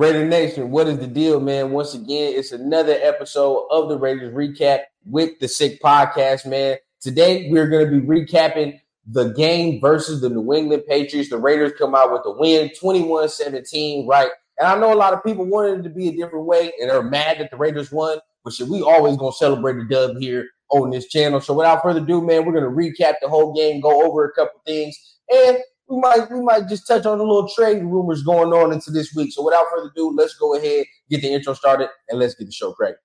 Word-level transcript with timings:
Raider 0.00 0.24
Nation, 0.24 0.70
what 0.70 0.88
is 0.88 0.98
the 0.98 1.06
deal, 1.06 1.40
man? 1.40 1.72
Once 1.72 1.92
again, 1.92 2.32
it's 2.34 2.52
another 2.52 2.96
episode 3.02 3.66
of 3.70 3.90
the 3.90 3.98
Raiders 3.98 4.32
Recap 4.32 4.84
with 5.04 5.38
the 5.40 5.46
Sick 5.46 5.78
Podcast, 5.82 6.46
man. 6.46 6.78
Today, 7.02 7.50
we're 7.50 7.68
going 7.68 7.84
to 7.84 8.00
be 8.00 8.06
recapping 8.06 8.80
the 9.06 9.34
game 9.34 9.78
versus 9.78 10.22
the 10.22 10.30
New 10.30 10.54
England 10.54 10.84
Patriots. 10.88 11.28
The 11.28 11.36
Raiders 11.36 11.72
come 11.76 11.94
out 11.94 12.12
with 12.12 12.22
a 12.24 12.30
win, 12.30 12.70
21 12.80 13.28
17, 13.28 14.06
right? 14.08 14.30
And 14.58 14.68
I 14.68 14.78
know 14.78 14.90
a 14.90 14.96
lot 14.96 15.12
of 15.12 15.22
people 15.22 15.44
wanted 15.44 15.80
it 15.80 15.82
to 15.82 15.90
be 15.90 16.08
a 16.08 16.16
different 16.16 16.46
way 16.46 16.72
and 16.80 16.90
are 16.90 17.02
mad 17.02 17.38
that 17.38 17.50
the 17.50 17.58
Raiders 17.58 17.92
won, 17.92 18.20
but 18.42 18.54
shit, 18.54 18.68
we 18.68 18.80
always 18.80 19.18
going 19.18 19.32
to 19.32 19.36
celebrate 19.36 19.74
the 19.74 19.84
dub 19.84 20.16
here 20.16 20.48
on 20.70 20.88
this 20.88 21.08
channel. 21.08 21.42
So 21.42 21.52
without 21.52 21.82
further 21.82 22.00
ado, 22.00 22.22
man, 22.22 22.46
we're 22.46 22.58
going 22.58 22.64
to 22.64 22.70
recap 22.70 23.16
the 23.20 23.28
whole 23.28 23.52
game, 23.52 23.82
go 23.82 24.06
over 24.06 24.24
a 24.24 24.32
couple 24.32 24.62
things, 24.64 24.96
and 25.30 25.58
we 25.90 25.98
might 25.98 26.30
we 26.30 26.40
might 26.40 26.68
just 26.68 26.86
touch 26.86 27.04
on 27.04 27.18
the 27.18 27.24
little 27.24 27.48
trade 27.48 27.82
rumors 27.82 28.22
going 28.22 28.52
on 28.52 28.72
into 28.72 28.90
this 28.90 29.12
week. 29.14 29.32
So 29.32 29.44
without 29.44 29.66
further 29.74 29.90
ado, 29.94 30.14
let's 30.16 30.34
go 30.34 30.54
ahead, 30.54 30.86
get 31.10 31.20
the 31.20 31.34
intro 31.34 31.52
started, 31.54 31.88
and 32.08 32.20
let's 32.20 32.34
get 32.34 32.46
the 32.46 32.52
show 32.52 32.72
cracked. 32.72 32.98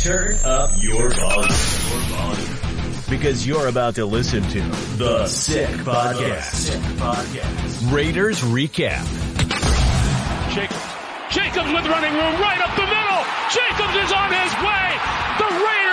Turn 0.00 0.36
up 0.44 0.70
your 0.82 1.08
volume. 1.10 2.50
Because 3.08 3.46
you're 3.46 3.68
about 3.68 3.94
to 3.94 4.06
listen 4.06 4.42
to 4.42 4.60
The 4.96 5.26
Sick 5.26 5.68
Podcast. 5.84 6.50
Sick 6.52 6.80
Podcast. 6.98 7.92
Raiders 7.92 8.40
Recap. 8.40 9.04
Jacobs. 10.52 10.80
Jacobs 11.30 11.70
with 11.72 11.86
running 11.86 12.12
room 12.12 12.40
right 12.40 12.60
up 12.60 12.74
the 12.74 12.88
middle. 12.88 13.22
Jacobs 13.54 13.96
is 14.02 14.12
on 14.12 14.32
his 14.32 14.52
way. 14.64 14.86
The 15.38 15.48
Raiders 15.62 15.83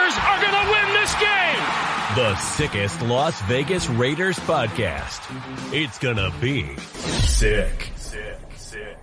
The 2.13 2.35
sickest 2.35 3.01
Las 3.03 3.41
Vegas 3.43 3.87
Raiders 3.87 4.37
podcast. 4.39 5.21
It's 5.73 5.97
gonna 5.97 6.29
be 6.41 6.75
sick. 6.75 7.89
Sick, 7.95 8.37
sick. 8.57 8.97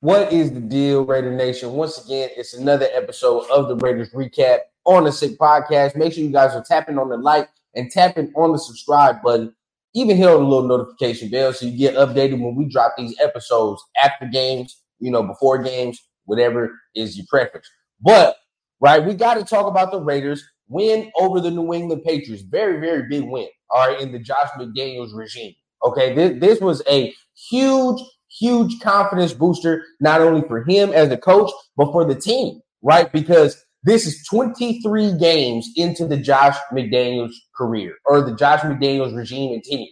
What 0.00 0.32
is 0.32 0.52
the 0.52 0.58
deal, 0.58 1.04
Raider 1.04 1.30
Nation? 1.30 1.74
Once 1.74 2.04
again, 2.04 2.30
it's 2.36 2.54
another 2.54 2.88
episode 2.92 3.48
of 3.52 3.68
the 3.68 3.76
Raiders 3.76 4.10
Recap 4.10 4.62
on 4.84 5.04
the 5.04 5.12
Sick 5.12 5.38
Podcast. 5.38 5.94
Make 5.94 6.12
sure 6.12 6.24
you 6.24 6.32
guys 6.32 6.56
are 6.56 6.64
tapping 6.64 6.98
on 6.98 7.08
the 7.08 7.16
like 7.16 7.48
and 7.76 7.88
tapping 7.88 8.32
on 8.34 8.50
the 8.50 8.58
subscribe 8.58 9.22
button. 9.22 9.54
Even 9.94 10.16
hit 10.16 10.26
on 10.26 10.42
the 10.42 10.48
little 10.48 10.66
notification 10.66 11.30
bell 11.30 11.52
so 11.52 11.66
you 11.66 11.78
get 11.78 11.94
updated 11.94 12.42
when 12.42 12.56
we 12.56 12.64
drop 12.64 12.94
these 12.98 13.14
episodes 13.20 13.80
after 14.02 14.26
games, 14.26 14.82
you 14.98 15.12
know, 15.12 15.22
before 15.22 15.62
games, 15.62 16.00
whatever 16.24 16.72
is 16.96 17.16
your 17.16 17.26
preference. 17.30 17.70
But 18.00 18.34
right, 18.80 19.04
we 19.04 19.14
got 19.14 19.34
to 19.34 19.44
talk 19.44 19.68
about 19.68 19.92
the 19.92 20.00
Raiders 20.00 20.42
win 20.72 21.10
over 21.20 21.40
the 21.40 21.50
New 21.50 21.72
England 21.72 22.02
Patriots. 22.04 22.42
Very, 22.42 22.80
very 22.80 23.08
big 23.08 23.24
win. 23.24 23.48
All 23.70 23.86
right, 23.86 24.00
in 24.00 24.12
the 24.12 24.18
Josh 24.18 24.48
McDaniels 24.58 25.14
regime. 25.14 25.54
Okay, 25.84 26.14
this, 26.14 26.40
this 26.40 26.60
was 26.60 26.82
a 26.88 27.12
huge, 27.50 28.00
huge 28.28 28.80
confidence 28.80 29.32
booster, 29.32 29.84
not 30.00 30.20
only 30.20 30.46
for 30.46 30.64
him 30.64 30.92
as 30.92 31.10
a 31.10 31.16
coach, 31.16 31.50
but 31.76 31.92
for 31.92 32.04
the 32.04 32.14
team, 32.14 32.60
right? 32.82 33.10
Because 33.12 33.64
this 33.84 34.06
is 34.06 34.24
23 34.28 35.18
games 35.18 35.68
into 35.76 36.06
the 36.06 36.16
Josh 36.16 36.56
McDaniels 36.72 37.32
career 37.56 37.96
or 38.04 38.22
the 38.22 38.34
Josh 38.34 38.60
McDaniels 38.60 39.16
regime 39.16 39.52
and 39.52 39.62
tenure. 39.64 39.86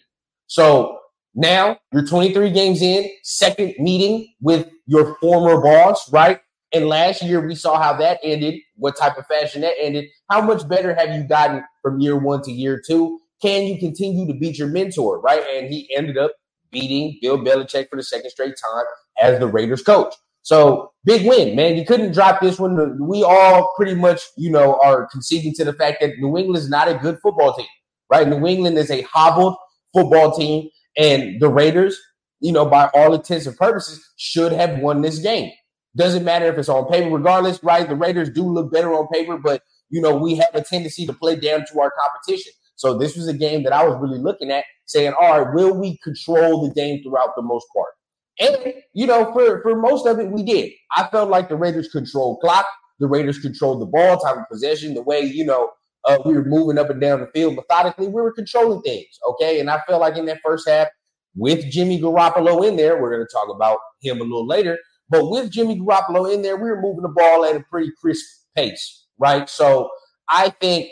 So 0.47 0.99
now 1.35 1.79
you're 1.93 2.07
23 2.07 2.51
games 2.51 2.83
in, 2.83 3.11
second 3.23 3.75
meeting 3.79 4.29
with 4.41 4.69
your 4.87 5.17
former 5.21 5.61
boss, 5.61 6.13
right? 6.13 6.41
And 6.73 6.87
last 6.87 7.23
year 7.23 7.45
we 7.45 7.55
saw 7.55 7.81
how 7.81 7.95
that 7.99 8.21
ended, 8.23 8.61
what 8.77 8.97
type 8.97 9.17
of 9.19 9.27
fashion 9.27 9.63
that 9.63 9.75
ended. 9.81 10.07
How 10.31 10.41
much 10.41 10.69
better 10.69 10.95
have 10.95 11.15
you 11.15 11.25
gotten 11.25 11.65
from 11.83 12.01
year 12.01 12.17
one 12.17 12.43
to 12.43 12.53
year 12.53 12.81
two? 12.87 13.19
Can 13.43 13.67
you 13.67 13.79
continue 13.79 14.27
to 14.27 14.39
beat 14.39 14.59
your 14.59 14.69
mentor, 14.69 15.21
right? 15.21 15.43
And 15.53 15.69
he 15.69 15.93
ended 15.97 16.19
up 16.19 16.33
beating 16.71 17.19
Bill 17.21 17.39
Belichick 17.39 17.89
for 17.89 17.97
the 17.97 18.03
second 18.03 18.31
straight 18.31 18.55
time 18.57 18.85
as 19.21 19.39
the 19.41 19.49
Raiders 19.49 19.83
coach. 19.83 20.15
So 20.43 20.93
big 21.05 21.27
win, 21.27 21.57
man. 21.57 21.77
You 21.77 21.85
couldn't 21.85 22.13
drop 22.13 22.41
this 22.41 22.59
one. 22.59 22.99
We 23.07 23.23
all 23.23 23.73
pretty 23.77 23.95
much, 23.95 24.23
you 24.37 24.51
know, 24.51 24.79
are 24.83 25.07
conceding 25.07 25.53
to 25.55 25.65
the 25.65 25.73
fact 25.73 25.99
that 26.01 26.19
New 26.19 26.39
England 26.39 26.57
is 26.57 26.71
not 26.71 26.89
a 26.89 26.95
good 26.95 27.19
football 27.21 27.55
team, 27.55 27.67
right? 28.11 28.27
New 28.29 28.47
England 28.47 28.79
is 28.79 28.91
a 28.91 29.03
hobbled 29.03 29.57
football 29.95 30.33
team, 30.33 30.69
and 30.97 31.41
the 31.41 31.49
Raiders, 31.49 31.99
you 32.41 32.53
know, 32.53 32.65
by 32.65 32.89
all 32.95 33.13
intents 33.13 33.47
and 33.47 33.57
purposes, 33.57 34.03
should 34.17 34.53
have 34.53 34.79
won 34.79 35.03
this 35.03 35.19
game. 35.19 35.51
Doesn't 35.97 36.25
matter 36.25 36.47
if 36.47 36.57
it's 36.57 36.69
on 36.69 36.89
paper, 36.89 37.11
regardless, 37.11 37.63
right? 37.65 37.89
The 37.89 37.97
Raiders 37.97 38.31
do 38.31 38.43
look 38.45 38.73
better 38.73 38.95
on 38.95 39.09
paper, 39.09 39.39
but 39.39 39.63
you 39.91 40.01
know, 40.01 40.15
we 40.15 40.37
have 40.37 40.55
a 40.55 40.63
tendency 40.63 41.05
to 41.07 41.13
play 41.13 41.37
down 41.37 41.65
to 41.67 41.81
our 41.81 41.93
competition. 42.01 42.53
So 42.77 42.97
this 42.97 43.17
was 43.17 43.29
a 43.29 43.35
game 43.35 43.65
that 43.65 43.73
I 43.73 43.85
was 43.87 43.99
really 44.01 44.19
looking 44.19 44.51
at, 44.51 44.65
saying, 44.87 45.13
all 45.21 45.43
right, 45.43 45.55
will 45.55 45.79
we 45.79 45.99
control 46.03 46.67
the 46.67 46.73
game 46.73 47.03
throughout 47.03 47.31
the 47.37 47.43
most 47.43 47.67
part? 47.77 47.91
And 48.39 48.75
you 48.95 49.07
know, 49.07 49.33
for 49.33 49.61
for 49.63 49.77
most 49.77 50.07
of 50.07 50.19
it, 50.19 50.31
we 50.31 50.43
did. 50.43 50.73
I 50.97 51.07
felt 51.09 51.29
like 51.29 51.49
the 51.49 51.57
Raiders 51.57 51.89
controlled 51.89 52.41
clock, 52.41 52.67
the 52.99 53.07
Raiders 53.07 53.39
controlled 53.39 53.83
the 53.83 53.87
ball, 53.87 54.19
time 54.19 54.39
of 54.39 54.45
possession, 54.51 54.95
the 54.95 55.03
way 55.03 55.21
you 55.21 55.45
know 55.45 55.71
uh, 56.07 56.19
we 56.25 56.33
were 56.33 56.45
moving 56.45 56.79
up 56.79 56.89
and 56.89 57.01
down 57.01 57.21
the 57.21 57.27
field 57.35 57.57
methodically. 57.57 58.07
We 58.07 58.23
were 58.23 58.33
controlling 58.33 58.81
things, 58.83 59.19
okay. 59.29 59.61
And 59.61 59.69
I 59.69 59.81
felt 59.87 60.01
like 60.01 60.17
in 60.17 60.25
that 60.27 60.41
first 60.43 60.67
half, 60.69 60.89
with 61.37 61.71
Jimmy 61.71 62.01
Garoppolo 62.01 62.67
in 62.67 62.77
there, 62.77 63.01
we're 63.01 63.15
going 63.15 63.27
to 63.27 63.33
talk 63.33 63.55
about 63.55 63.79
him 64.01 64.21
a 64.21 64.25
little 64.25 64.47
later. 64.47 64.79
But 65.11 65.29
with 65.29 65.51
Jimmy 65.51 65.79
Garoppolo 65.79 66.33
in 66.33 66.43
there, 66.43 66.57
we 66.57 66.71
were 66.71 66.81
moving 66.81 67.03
the 67.03 67.09
ball 67.09 67.45
at 67.45 67.57
a 67.57 67.65
pretty 67.69 67.91
crisp 68.01 68.25
pace, 68.57 69.07
right? 69.19 69.49
So 69.51 69.91
I 70.29 70.51
think 70.51 70.89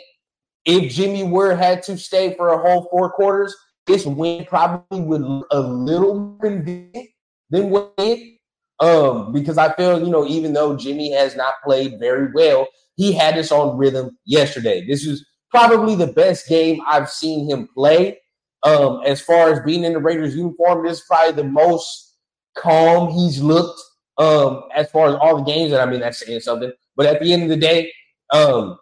if 0.65 0.91
Jimmy 0.91 1.23
were 1.23 1.55
had 1.55 1.81
to 1.83 1.97
stay 1.97 2.35
for 2.35 2.49
a 2.49 2.57
whole 2.57 2.87
four 2.91 3.11
quarters, 3.11 3.55
this 3.87 4.05
win 4.05 4.45
probably 4.45 5.01
would 5.01 5.23
a 5.51 5.61
little 5.61 6.37
convenient 6.41 7.09
than 7.49 7.69
what 7.69 7.93
it. 7.97 8.37
Um, 8.81 9.33
because 9.33 9.57
I 9.57 9.73
feel, 9.73 9.99
you 9.99 10.09
know, 10.09 10.25
even 10.25 10.53
though 10.53 10.75
Jimmy 10.75 11.11
has 11.11 11.35
not 11.35 11.55
played 11.65 11.99
very 11.99 12.29
well, 12.33 12.67
he 12.95 13.11
had 13.11 13.37
us 13.37 13.51
on 13.51 13.77
rhythm 13.77 14.17
yesterday. 14.25 14.85
This 14.85 15.05
is 15.05 15.25
probably 15.49 15.95
the 15.95 16.07
best 16.13 16.47
game 16.47 16.79
I've 16.87 17.09
seen 17.09 17.49
him 17.49 17.67
play. 17.73 18.19
Um, 18.63 19.01
as 19.05 19.21
far 19.21 19.51
as 19.51 19.59
being 19.61 19.83
in 19.83 19.93
the 19.93 19.99
Raiders 19.99 20.35
uniform, 20.35 20.85
this 20.85 20.99
is 20.99 21.05
probably 21.07 21.33
the 21.33 21.49
most 21.49 22.17
calm 22.57 23.09
he's 23.09 23.41
looked 23.41 23.81
um, 24.19 24.63
as 24.75 24.91
far 24.91 25.07
as 25.07 25.15
all 25.15 25.37
the 25.37 25.51
games 25.51 25.71
that 25.71 25.81
I 25.81 25.89
mean, 25.89 26.01
that's 26.01 26.23
saying 26.23 26.41
something. 26.41 26.71
But 26.95 27.07
at 27.07 27.21
the 27.21 27.33
end 27.33 27.43
of 27.43 27.49
the 27.49 27.57
day, 27.57 27.91
um, 28.31 28.77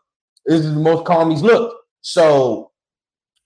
this 0.46 0.66
is 0.66 0.74
the 0.74 0.80
most 0.80 1.06
calm 1.06 1.30
he's 1.30 1.44
looked. 1.44 1.76
So 2.02 2.72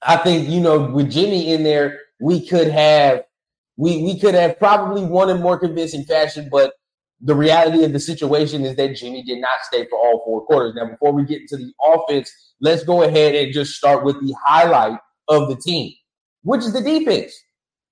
I 0.01 0.17
think 0.17 0.49
you 0.49 0.61
know 0.61 0.79
with 0.79 1.11
Jimmy 1.11 1.53
in 1.53 1.63
there, 1.63 1.99
we 2.19 2.47
could 2.47 2.69
have 2.69 3.23
we 3.77 4.01
we 4.03 4.19
could 4.19 4.33
have 4.33 4.57
probably 4.57 5.03
won 5.03 5.29
in 5.29 5.41
more 5.41 5.59
convincing 5.59 6.05
fashion. 6.05 6.47
But 6.49 6.73
the 7.19 7.35
reality 7.35 7.83
of 7.83 7.93
the 7.93 7.99
situation 7.99 8.63
is 8.63 8.75
that 8.77 8.95
Jimmy 8.95 9.23
did 9.23 9.39
not 9.39 9.59
stay 9.63 9.85
for 9.87 9.99
all 9.99 10.23
four 10.25 10.45
quarters. 10.45 10.73
Now, 10.75 10.89
before 10.89 11.11
we 11.11 11.25
get 11.25 11.41
into 11.41 11.57
the 11.57 11.71
offense, 11.83 12.31
let's 12.61 12.83
go 12.83 13.03
ahead 13.03 13.35
and 13.35 13.53
just 13.53 13.73
start 13.73 14.05
with 14.05 14.19
the 14.21 14.33
highlight 14.43 14.97
of 15.27 15.49
the 15.49 15.55
team, 15.55 15.93
which 16.43 16.61
is 16.61 16.73
the 16.73 16.81
defense 16.81 17.33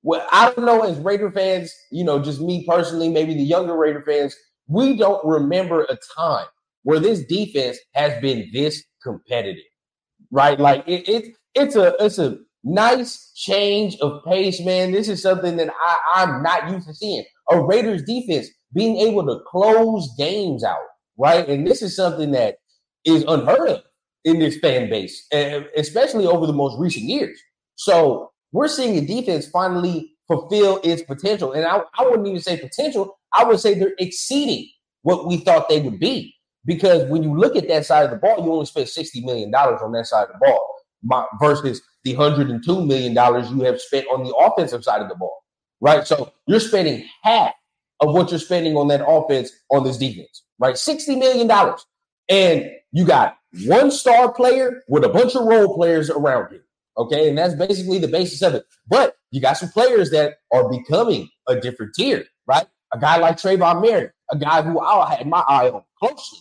well, 0.03 0.25
I 0.31 0.51
don't 0.51 0.65
know 0.65 0.81
as 0.81 0.97
Raider 0.99 1.31
fans, 1.31 1.73
you 1.91 2.03
know, 2.03 2.21
just 2.21 2.41
me 2.41 2.65
personally, 2.67 3.09
maybe 3.09 3.33
the 3.33 3.43
younger 3.43 3.75
Raider 3.77 4.03
fans, 4.05 4.35
we 4.67 4.95
don't 4.95 5.23
remember 5.25 5.83
a 5.83 5.97
time 6.17 6.45
where 6.83 6.99
this 6.99 7.25
defense 7.25 7.77
has 7.95 8.19
been 8.21 8.49
this 8.53 8.83
competitive, 9.03 9.63
right? 10.31 10.59
Like 10.59 10.83
it, 10.87 11.07
it 11.09 11.35
it's 11.55 11.75
a 11.75 11.95
it's 11.99 12.19
a 12.19 12.37
nice 12.63 13.31
change 13.35 13.97
of 13.97 14.23
pace, 14.25 14.61
man. 14.61 14.91
This 14.91 15.09
is 15.09 15.21
something 15.21 15.57
that 15.57 15.69
I, 15.69 15.97
I'm 16.16 16.43
not 16.43 16.69
used 16.71 16.87
to 16.87 16.93
seeing. 16.93 17.25
A 17.51 17.61
Raiders 17.61 18.03
defense 18.03 18.47
being 18.73 18.97
able 18.97 19.25
to 19.25 19.39
close 19.47 20.09
games 20.17 20.63
out, 20.63 20.77
right? 21.17 21.47
And 21.47 21.66
this 21.67 21.81
is 21.81 21.95
something 21.95 22.31
that 22.31 22.55
is 23.05 23.23
unheard 23.27 23.69
of 23.69 23.81
in 24.25 24.39
this 24.39 24.57
fan 24.59 24.89
base, 24.89 25.25
eh, 25.31 25.63
especially 25.77 26.25
over 26.25 26.45
the 26.45 26.53
most 26.53 26.77
recent 26.79 27.05
years. 27.05 27.39
So 27.75 28.28
we're 28.51 28.67
seeing 28.67 28.97
a 28.97 29.05
defense 29.05 29.47
finally 29.47 30.13
fulfill 30.27 30.79
its 30.83 31.01
potential. 31.01 31.53
And 31.53 31.65
I, 31.65 31.81
I 31.97 32.03
wouldn't 32.03 32.27
even 32.27 32.41
say 32.41 32.57
potential, 32.57 33.17
I 33.34 33.43
would 33.43 33.59
say 33.59 33.73
they're 33.73 33.93
exceeding 33.99 34.67
what 35.01 35.28
we 35.28 35.37
thought 35.37 35.69
they 35.69 35.81
would 35.81 35.99
be. 35.99 36.35
Because 36.66 37.09
when 37.09 37.23
you 37.23 37.37
look 37.37 37.55
at 37.55 37.67
that 37.67 37.85
side 37.85 38.05
of 38.05 38.11
the 38.11 38.17
ball, 38.17 38.43
you 38.43 38.51
only 38.51 38.66
spent 38.66 38.87
$60 38.87 39.23
million 39.23 39.53
on 39.53 39.91
that 39.93 40.05
side 40.05 40.28
of 40.28 40.29
the 40.34 40.46
ball 40.46 41.29
versus 41.41 41.81
the 42.03 42.16
$102 42.16 42.87
million 42.87 43.13
you 43.13 43.63
have 43.66 43.81
spent 43.81 44.05
on 44.07 44.23
the 44.23 44.34
offensive 44.35 44.84
side 44.84 45.02
of 45.02 45.09
the 45.09 45.16
ball, 45.16 45.43
right? 45.81 46.05
So 46.05 46.31
you're 46.47 46.59
spending 46.59 47.05
half 47.23 47.53
of 48.02 48.13
what 48.13 48.29
you're 48.29 48.40
spending 48.40 48.75
on 48.75 48.87
that 48.90 49.05
offense 49.05 49.52
on 49.72 49.84
this 49.84 49.97
defense, 49.97 50.43
right? 50.59 50.75
$60 50.75 51.17
million. 51.17 51.49
And 52.29 52.72
you 52.91 53.05
got 53.05 53.37
one 53.66 53.91
star 53.91 54.31
player 54.31 54.84
with 54.87 55.03
a 55.03 55.09
bunch 55.09 55.35
of 55.35 55.45
role 55.45 55.75
players 55.75 56.09
around 56.09 56.52
you. 56.52 56.59
Okay. 56.97 57.30
And 57.30 57.38
that's 57.38 57.56
basically 57.56 58.00
the 58.00 58.08
basis 58.08 58.41
of 58.41 58.56
it. 58.56 58.66
But 58.88 59.16
you 59.32 59.41
got 59.41 59.58
some 59.58 59.70
players 59.70 60.12
that 60.12 60.36
are 60.52 60.70
becoming 60.70 61.30
a 61.47 61.59
different 61.59 61.94
tier, 61.96 62.26
right? 62.47 62.68
A 62.94 63.00
guy 63.00 63.18
like 63.18 63.38
Tre'von 63.38 63.84
Moehrig, 63.84 64.12
a 64.32 64.38
guy 64.38 64.62
who 64.62 64.80
I 64.80 65.16
had 65.16 65.28
my 65.28 65.44
eye 65.47 65.70
on 65.70 65.84
closely 66.00 66.40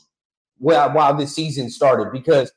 while, 0.57 0.93
while 0.93 1.15
this 1.15 1.35
season 1.35 1.71
started 1.71 2.11
because 2.13 2.51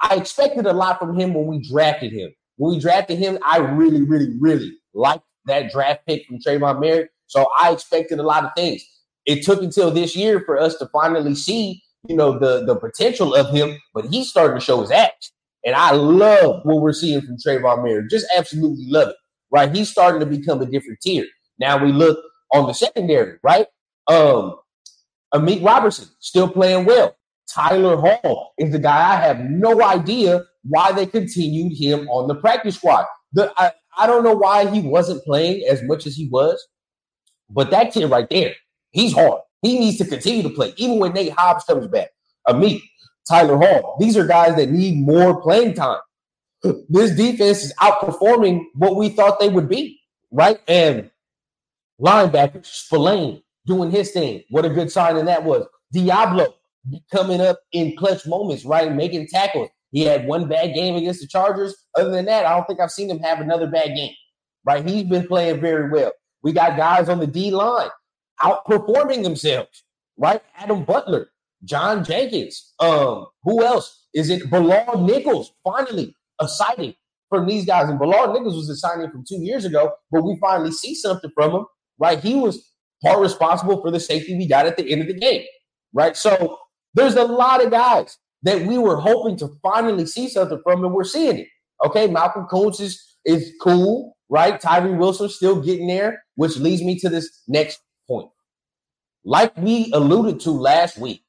I 0.00 0.16
expected 0.16 0.66
a 0.66 0.72
lot 0.72 0.98
from 0.98 1.18
him 1.18 1.34
when 1.34 1.46
we 1.46 1.60
drafted 1.60 2.12
him. 2.12 2.30
When 2.56 2.74
we 2.74 2.80
drafted 2.80 3.18
him, 3.18 3.38
I 3.44 3.58
really, 3.58 4.02
really, 4.02 4.36
really 4.38 4.72
liked 4.94 5.24
that 5.46 5.70
draft 5.70 6.06
pick 6.06 6.26
from 6.26 6.38
Tre'von 6.38 6.80
Moehrig. 6.80 7.06
So 7.26 7.48
I 7.58 7.72
expected 7.72 8.18
a 8.18 8.24
lot 8.24 8.44
of 8.44 8.50
things. 8.56 8.84
It 9.24 9.44
took 9.44 9.62
until 9.62 9.90
this 9.90 10.16
year 10.16 10.40
for 10.40 10.58
us 10.58 10.76
to 10.76 10.86
finally 10.92 11.34
see, 11.34 11.82
you 12.08 12.16
know, 12.16 12.38
the 12.38 12.64
the 12.64 12.74
potential 12.74 13.34
of 13.34 13.50
him, 13.50 13.78
but 13.94 14.06
he's 14.06 14.28
starting 14.28 14.58
to 14.58 14.64
show 14.64 14.80
his 14.80 14.90
act. 14.90 15.30
And 15.64 15.74
I 15.74 15.92
love 15.92 16.60
what 16.64 16.80
we're 16.80 16.92
seeing 16.92 17.20
from 17.20 17.36
Tre'von 17.36 17.78
Moehrig. 17.78 18.10
Just 18.10 18.26
absolutely 18.36 18.86
love 18.88 19.08
it. 19.08 19.16
Right? 19.50 19.74
He's 19.74 19.90
starting 19.90 20.20
to 20.20 20.26
become 20.26 20.62
a 20.62 20.66
different 20.66 21.00
tier. 21.02 21.26
Now 21.58 21.82
we 21.82 21.92
look 21.92 22.18
on 22.52 22.66
the 22.66 22.72
secondary, 22.72 23.38
right? 23.42 23.66
Um, 24.06 24.56
Amik 25.34 25.64
Robertson 25.64 26.08
still 26.20 26.48
playing 26.48 26.86
well. 26.86 27.16
Tyler 27.52 27.96
Hall 27.96 28.54
is 28.58 28.72
the 28.72 28.78
guy 28.78 29.12
I 29.12 29.16
have 29.16 29.40
no 29.40 29.82
idea 29.82 30.44
why 30.62 30.92
they 30.92 31.06
continued 31.06 31.76
him 31.76 32.08
on 32.08 32.28
the 32.28 32.34
practice 32.36 32.76
squad. 32.76 33.06
The, 33.32 33.52
I, 33.56 33.72
I 33.98 34.06
don't 34.06 34.24
know 34.24 34.34
why 34.34 34.68
he 34.70 34.80
wasn't 34.80 35.24
playing 35.24 35.64
as 35.68 35.82
much 35.82 36.06
as 36.06 36.14
he 36.14 36.28
was, 36.28 36.64
but 37.48 37.70
that 37.70 37.92
kid 37.92 38.08
right 38.08 38.28
there, 38.30 38.54
he's 38.90 39.12
hard. 39.12 39.40
He 39.62 39.78
needs 39.78 39.98
to 39.98 40.04
continue 40.04 40.42
to 40.42 40.50
play, 40.50 40.72
even 40.76 40.98
when 40.98 41.12
Nate 41.12 41.32
Hobbs 41.32 41.64
comes 41.64 41.86
back. 41.88 42.10
Amik, 42.48 42.82
Tyler 43.30 43.58
Hall, 43.58 43.98
these 44.00 44.18
are 44.18 44.26
guys 44.26 44.56
that 44.56 44.70
need 44.70 44.98
more 44.98 45.42
playing 45.42 45.74
time. 45.74 46.00
This 46.90 47.12
defense 47.16 47.64
is 47.64 47.74
outperforming 47.80 48.64
what 48.74 48.96
we 48.96 49.10
thought 49.10 49.40
they 49.40 49.50
would 49.50 49.68
be, 49.68 50.00
right? 50.32 50.60
And 50.68 51.10
linebackers, 52.00 52.66
Spillane 52.66 53.42
doing 53.66 53.90
his 53.92 54.12
thing. 54.12 54.44
What 54.50 54.66
a 54.66 54.70
good 54.70 54.92
sign 54.92 55.16
And 55.18 55.28
that 55.28 55.44
was. 55.44 55.66
Deablo 55.94 56.54
coming 57.12 57.40
up 57.40 57.60
in 57.72 57.96
clutch 57.96 58.26
moments, 58.26 58.64
right? 58.66 58.94
Making 58.94 59.28
tackles. 59.28 59.70
He 59.92 60.02
had 60.02 60.26
one 60.26 60.48
bad 60.48 60.74
game 60.74 60.96
against 60.96 61.20
the 61.22 61.28
Chargers. 61.28 61.76
Other 61.96 62.10
than 62.10 62.26
that, 62.26 62.46
I 62.46 62.56
don't 62.56 62.66
think 62.66 62.80
I've 62.80 62.92
seen 62.92 63.10
him 63.10 63.20
have 63.20 63.40
another 63.40 63.68
bad 63.68 63.96
game, 63.96 64.14
right? 64.66 64.86
He's 64.88 65.04
been 65.04 65.26
playing 65.28 65.60
very 65.60 65.90
well. 65.90 66.12
We 66.42 66.52
got 66.52 66.76
guys 66.78 67.08
on 67.08 67.20
the 67.20 67.28
D 67.28 67.52
line 67.52 67.90
outperforming 68.42 69.22
themselves, 69.24 69.84
right? 70.18 70.42
Adam 70.56 70.84
Butler, 70.84 71.29
John 71.64 72.04
Jenkins. 72.04 72.72
Um, 72.80 73.26
who 73.42 73.64
else? 73.64 74.06
Is 74.14 74.30
it 74.30 74.50
Bilal 74.50 75.04
Nichols? 75.06 75.52
Finally, 75.64 76.14
a 76.40 76.48
sighting 76.48 76.94
from 77.28 77.46
these 77.46 77.64
guys. 77.64 77.88
And 77.88 77.98
Bilal 77.98 78.32
Nichols 78.32 78.56
was 78.56 78.68
a 78.68 78.76
signing 78.76 79.10
from 79.10 79.24
two 79.26 79.40
years 79.42 79.64
ago, 79.64 79.92
but 80.10 80.22
we 80.22 80.36
finally 80.40 80.72
see 80.72 80.94
something 80.94 81.30
from 81.34 81.52
him, 81.52 81.64
right? 81.98 82.20
He 82.20 82.34
was 82.34 82.62
part 83.02 83.20
responsible 83.20 83.80
for 83.80 83.90
the 83.90 84.00
safety 84.00 84.36
we 84.36 84.46
got 84.46 84.66
at 84.66 84.76
the 84.76 84.90
end 84.90 85.00
of 85.00 85.06
the 85.06 85.18
game, 85.18 85.44
right? 85.92 86.16
So 86.16 86.58
there's 86.94 87.14
a 87.14 87.24
lot 87.24 87.64
of 87.64 87.70
guys 87.70 88.18
that 88.42 88.62
we 88.62 88.78
were 88.78 88.96
hoping 88.96 89.36
to 89.38 89.48
finally 89.62 90.06
see 90.06 90.28
something 90.28 90.60
from, 90.62 90.84
and 90.84 90.92
we're 90.92 91.04
seeing 91.04 91.38
it. 91.38 91.48
Okay, 91.84 92.06
Malcolm 92.08 92.46
Koonce 92.50 92.80
is, 92.80 93.16
is 93.24 93.52
cool, 93.62 94.16
right? 94.28 94.60
Tyree 94.60 94.96
Wilson 94.96 95.28
still 95.28 95.60
getting 95.60 95.86
there, 95.86 96.22
which 96.34 96.56
leads 96.56 96.82
me 96.82 96.98
to 96.98 97.08
this 97.08 97.42
next 97.48 97.80
point. 98.08 98.28
Like 99.24 99.56
we 99.56 99.90
alluded 99.92 100.40
to 100.40 100.50
last 100.50 100.98
week, 100.98 101.22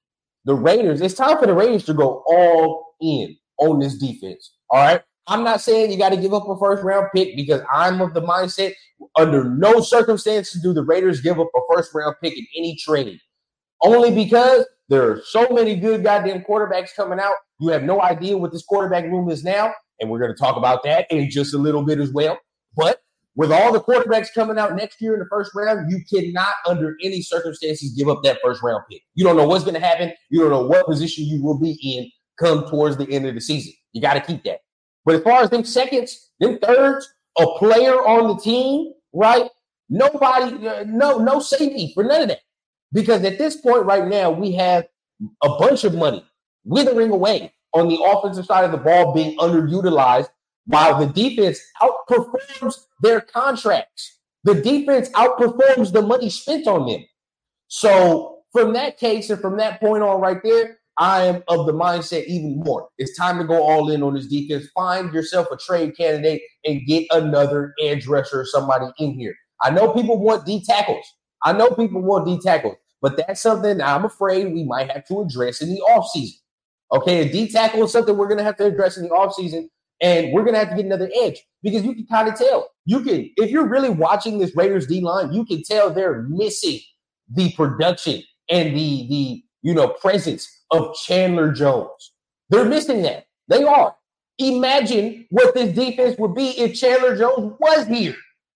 the 0.46 0.56
Raiders, 0.56 1.02
it's 1.02 1.14
time 1.14 1.38
for 1.38 1.46
the 1.46 1.54
Raiders 1.54 1.86
to 1.86 1.94
go 1.94 2.24
all 2.28 2.96
in 3.02 3.36
on 3.60 3.80
this 3.80 3.98
defense. 3.98 4.56
All 4.70 4.80
right. 4.80 5.02
I'm 5.28 5.44
not 5.44 5.62
saying 5.62 5.92
you 5.92 5.98
got 5.98 6.10
to 6.10 6.18
give 6.18 6.34
up 6.34 6.50
a 6.50 6.58
first 6.58 6.84
round 6.84 7.08
pick 7.16 7.36
because 7.36 7.62
I'm 7.72 8.02
of 8.02 8.14
the 8.14 8.22
mindset 8.22 8.74
under 9.18 9.44
no 9.44 9.80
circumstances 9.82 10.62
do 10.62 10.74
the 10.74 10.84
Raiders 10.84 11.22
give 11.22 11.40
up 11.40 11.48
a 11.56 11.60
first 11.74 11.94
round 11.94 12.16
pick 12.22 12.38
in 12.38 12.46
any 12.58 12.76
trade. 12.78 13.20
Only 13.84 14.12
because 14.12 14.66
there 14.90 15.10
are 15.10 15.22
so 15.26 15.48
many 15.50 15.76
good 15.76 16.04
goddamn 16.04 16.42
quarterbacks 16.44 16.94
coming 16.96 17.20
out. 17.20 17.36
You 17.60 17.70
have 17.70 17.84
no 17.84 18.02
idea 18.02 18.38
what 18.38 18.52
this 18.52 18.64
quarterback 18.64 19.06
room 19.06 19.30
is 19.30 19.44
now. 19.44 19.74
And 20.00 20.10
we're 20.10 20.20
going 20.20 20.34
to 20.34 20.38
talk 20.38 20.58
about 20.58 20.84
that 20.84 21.06
in 21.12 21.30
just 21.30 21.54
a 21.54 21.58
little 21.58 21.84
bit 21.84 22.00
as 22.00 22.12
well. 22.12 22.40
But 22.76 23.01
with 23.36 23.52
all 23.52 23.72
the 23.72 23.80
quarterbacks 23.80 24.28
coming 24.34 24.58
out 24.58 24.76
next 24.76 25.02
year 25.02 25.14
in 25.14 25.20
the 25.20 25.28
first 25.30 25.52
round, 25.56 25.90
you 25.90 26.02
cannot, 26.10 26.54
under 26.68 26.98
any 27.02 27.22
circumstances, 27.22 27.94
give 27.94 28.10
up 28.10 28.22
that 28.24 28.40
first 28.44 28.62
round 28.62 28.84
pick. 28.90 29.02
You 29.16 29.24
don't 29.24 29.38
know 29.38 29.48
what's 29.48 29.64
going 29.64 29.80
to 29.80 29.86
happen. 29.86 30.12
You 30.30 30.42
don't 30.42 30.50
know 30.50 30.66
what 30.66 30.86
position 30.86 31.26
you 31.26 31.42
will 31.42 31.58
be 31.58 31.78
in 31.82 32.10
come 32.40 32.68
towards 32.68 32.98
the 32.98 33.10
end 33.10 33.26
of 33.26 33.36
the 33.36 33.42
season. 33.42 33.74
You 33.94 34.02
got 34.02 34.16
to 34.16 34.22
keep 34.22 34.44
that. 34.44 34.60
But 35.06 35.16
as 35.16 35.22
far 35.22 35.42
as 35.42 35.50
them 35.50 35.64
seconds, 35.64 36.32
them 36.40 36.60
thirds, 36.60 37.08
a 37.40 37.46
player 37.58 37.94
on 37.94 38.28
the 38.28 38.42
team, 38.42 38.92
right? 39.14 39.50
Nobody, 39.90 40.58
no, 40.86 41.18
no 41.18 41.40
safety 41.40 41.92
for 41.94 42.04
none 42.04 42.24
of 42.24 42.28
that. 42.30 42.40
Because 42.92 43.24
at 43.24 43.38
this 43.38 43.56
point 43.58 43.86
right 43.86 44.08
now, 44.08 44.30
we 44.30 44.52
have 44.54 44.86
a 45.44 45.50
bunch 45.50 45.84
of 45.84 45.94
money 45.94 46.26
withering 46.66 47.12
away 47.12 47.54
on 47.74 47.88
the 47.88 48.02
offensive 48.04 48.46
side 48.46 48.66
of 48.66 48.72
the 48.72 48.78
ball 48.78 49.14
being 49.14 49.38
underutilized 49.38 50.28
while 50.66 51.00
the 51.00 51.08
defense 51.08 51.60
outperforms 51.82 52.76
their 53.02 53.22
contracts. 53.22 54.20
The 54.44 54.56
defense 54.56 55.10
outperforms 55.10 55.92
the 55.92 56.02
money 56.02 56.30
spent 56.30 56.68
on 56.68 56.88
them. 56.88 57.06
So, 57.68 58.40
from 58.52 58.74
that 58.74 58.98
case 58.98 59.30
and 59.30 59.40
from 59.40 59.58
that 59.58 59.80
point 59.80 60.04
on 60.04 60.20
right 60.20 60.42
there, 60.44 60.80
I 60.98 61.24
am 61.24 61.44
of 61.48 61.66
the 61.66 61.74
mindset 61.74 62.26
even 62.26 62.60
more. 62.60 62.90
It's 62.98 63.18
time 63.18 63.38
to 63.38 63.46
go 63.46 63.64
all 63.64 63.90
in 63.92 64.04
on 64.04 64.16
this 64.16 64.28
defense. 64.28 64.68
Find 64.76 65.14
yourself 65.14 65.48
a 65.52 65.58
trade 65.58 65.96
candidate 65.96 66.42
and 66.66 66.86
get 66.86 67.08
another 67.12 67.74
edge 67.82 68.08
rusher 68.08 68.42
or 68.42 68.46
somebody 68.46 68.88
in 69.00 69.14
here. 69.14 69.36
I 69.62 69.70
know 69.70 69.94
people 69.94 70.20
want 70.20 70.46
D 70.46 70.64
tackles. 70.66 71.06
I 71.44 71.54
know 71.54 71.70
people 71.72 72.02
want 72.02 72.26
D 72.26 72.40
tackles. 72.40 72.76
But 73.02 73.18
that's 73.18 73.42
something 73.42 73.82
I'm 73.82 74.06
afraid 74.06 74.54
we 74.54 74.64
might 74.64 74.92
have 74.92 75.06
to 75.08 75.22
address 75.22 75.62
in 75.62 75.70
the 75.70 75.82
offseason. 75.90 76.36
Okay, 76.92 77.28
a 77.28 77.32
D 77.32 77.48
tackle 77.48 77.84
is 77.84 77.92
something 77.92 78.16
we're 78.16 78.28
going 78.28 78.38
to 78.38 78.44
have 78.44 78.58
to 78.58 78.66
address 78.66 78.98
in 78.98 79.04
the 79.04 79.10
offseason, 79.10 79.70
and 80.02 80.34
we're 80.34 80.42
going 80.44 80.54
to 80.54 80.60
have 80.60 80.70
to 80.70 80.76
get 80.76 80.86
another 80.86 81.10
edge 81.22 81.40
because 81.64 81.84
you 81.84 81.94
can 81.94 82.06
kind 82.08 82.28
of 82.28 82.36
tell. 82.36 82.70
You 82.86 83.02
can, 83.02 83.30
if 83.38 83.52
you're 83.52 83.68
really 83.68 83.90
watching 83.90 84.40
this 84.40 84.56
Raiders 84.56 84.88
D 84.88 85.02
line, 85.02 85.32
you 85.34 85.46
can 85.46 85.64
tell 85.64 85.92
they're 85.92 86.24
missing 86.24 86.80
the 87.30 87.52
production 87.54 88.24
and 88.50 88.76
the 88.76 89.08
the 89.10 89.44
you 89.62 89.74
know 89.74 89.90
presence 89.90 90.50
of 90.72 90.96
Chandler 90.96 91.52
Jones. 91.52 92.14
They're 92.50 92.66
missing 92.66 93.04
that. 93.04 93.26
They 93.48 93.64
are. 93.64 93.96
Imagine 94.40 95.28
what 95.30 95.54
this 95.54 95.74
defense 95.76 96.18
would 96.18 96.34
be 96.34 96.50
if 96.60 96.80
Chandler 96.80 97.16
Jones 97.18 97.54
was 97.60 97.88
here 97.88 98.16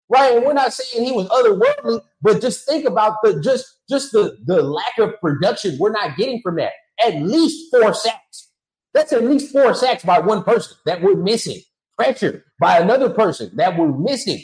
right? 0.10 0.36
And 0.36 0.46
we're 0.46 0.54
not 0.54 0.74
saying 0.74 1.06
he 1.06 1.12
was 1.12 1.28
otherworldly, 1.30 2.02
but 2.22 2.42
just 2.42 2.68
think 2.68 2.86
about 2.86 3.18
the 3.24 3.42
just 3.42 3.66
just 3.90 4.12
the 4.12 4.38
the 4.46 4.62
lack 4.62 4.98
of 5.00 5.20
production 5.22 5.78
we're 5.80 5.92
not 5.92 6.18
getting 6.18 6.42
from 6.42 6.56
that. 6.58 6.74
At 7.06 7.16
least 7.16 7.72
four 7.72 7.94
sacks. 7.94 8.45
That's 8.96 9.12
at 9.12 9.26
least 9.26 9.52
four 9.52 9.74
sacks 9.76 10.06
by 10.06 10.20
one 10.20 10.44
person 10.44 10.78
that 10.86 11.02
we're 11.02 11.18
missing. 11.18 11.60
Pressure 11.98 12.46
by 12.62 12.80
another 12.80 13.10
person 13.10 13.52
that 13.58 13.78
we're 13.78 13.92
missing. 13.92 14.42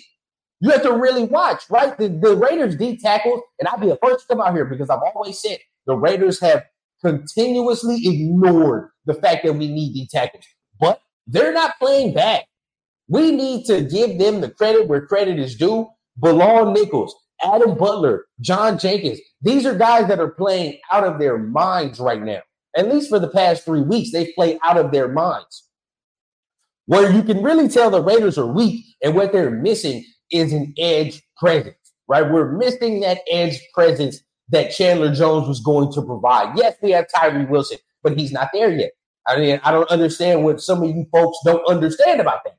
You 0.60 0.72
have 0.72 0.84
to 0.84 0.94
really 0.94 1.24
watch, 1.24 1.64
right? 1.70 1.98
The, 1.98 2.10
the 2.10 2.36
Raiders 2.36 2.76
D 2.76 2.98
tackles, 2.98 3.42
and 3.60 3.68
I'll 3.70 3.80
be 3.80 3.88
the 3.88 3.98
first 4.04 4.28
to 4.28 4.36
come 4.36 4.42
out 4.42 4.54
here 4.54 4.66
because 4.66 4.90
I've 4.90 5.00
always 5.16 5.42
said 5.42 5.60
the 5.88 5.96
Raiders 5.96 6.42
have 6.42 6.66
continuously 7.04 8.00
ignored 8.04 8.90
the 9.06 9.14
fact 9.14 9.46
that 9.46 9.54
we 9.54 9.70
need 9.70 9.94
D 9.94 10.08
tackles, 10.12 10.44
but 10.82 11.02
they're 11.28 11.54
not 11.54 11.80
playing 11.80 12.14
bad. 12.14 12.44
We 13.08 13.32
need 13.32 13.66
to 13.68 13.82
give 13.82 14.20
them 14.20 14.42
the 14.42 14.52
credit 14.52 14.88
where 14.88 15.06
credit 15.06 15.40
is 15.40 15.56
due. 15.56 15.88
Bilal 16.18 16.72
Nichols, 16.72 17.16
Adam 17.42 17.78
Butler, 17.78 18.26
John 18.42 18.78
Jenkins. 18.78 19.20
These 19.42 19.66
are 19.66 19.76
guys 19.76 20.10
that 20.10 20.20
are 20.20 20.32
playing 20.32 20.78
out 20.92 21.06
of 21.06 21.20
their 21.20 21.38
minds 21.38 22.02
right 22.02 22.22
now. 22.22 22.42
At 22.76 22.90
least 22.90 23.10
for 23.10 23.20
the 23.20 23.28
past 23.28 23.66
three 23.66 23.82
weeks, 23.82 24.12
they've 24.12 24.34
played 24.36 24.58
out 24.64 24.78
of 24.78 24.92
their 24.92 25.08
minds. 25.08 25.68
Where 26.86 27.12
you 27.12 27.24
can 27.24 27.44
really 27.44 27.68
tell 27.68 27.90
the 27.90 28.02
Raiders 28.02 28.38
are 28.38 28.46
weak 28.46 28.84
and 29.04 29.16
what 29.16 29.32
they're 29.32 29.52
missing 29.52 30.06
is 30.32 30.54
an 30.54 30.74
edge 30.78 31.22
presence, 31.38 31.76
right? 32.08 32.30
We're 32.30 32.58
missing 32.58 33.02
that 33.02 33.20
edge 33.30 33.60
presence 33.74 34.22
that 34.50 34.72
Chandler 34.72 35.14
Jones 35.14 35.48
was 35.48 35.62
going 35.62 35.92
to 35.94 36.02
provide. 36.02 36.58
Yes, 36.58 36.76
we 36.82 36.92
have 36.92 37.06
Tyree 37.14 37.46
Wilson, 37.46 37.78
but 38.04 38.18
he's 38.18 38.32
not 38.32 38.50
there 38.54 38.70
yet. 38.70 38.92
I 39.28 39.38
mean, 39.38 39.62
I 39.64 39.72
don't 39.72 39.90
understand 39.90 40.44
what 40.44 40.62
some 40.62 40.82
of 40.84 40.90
you 40.90 41.06
folks 41.12 41.38
don't 41.46 41.66
understand 41.70 42.20
about 42.20 42.44
that. 42.44 42.58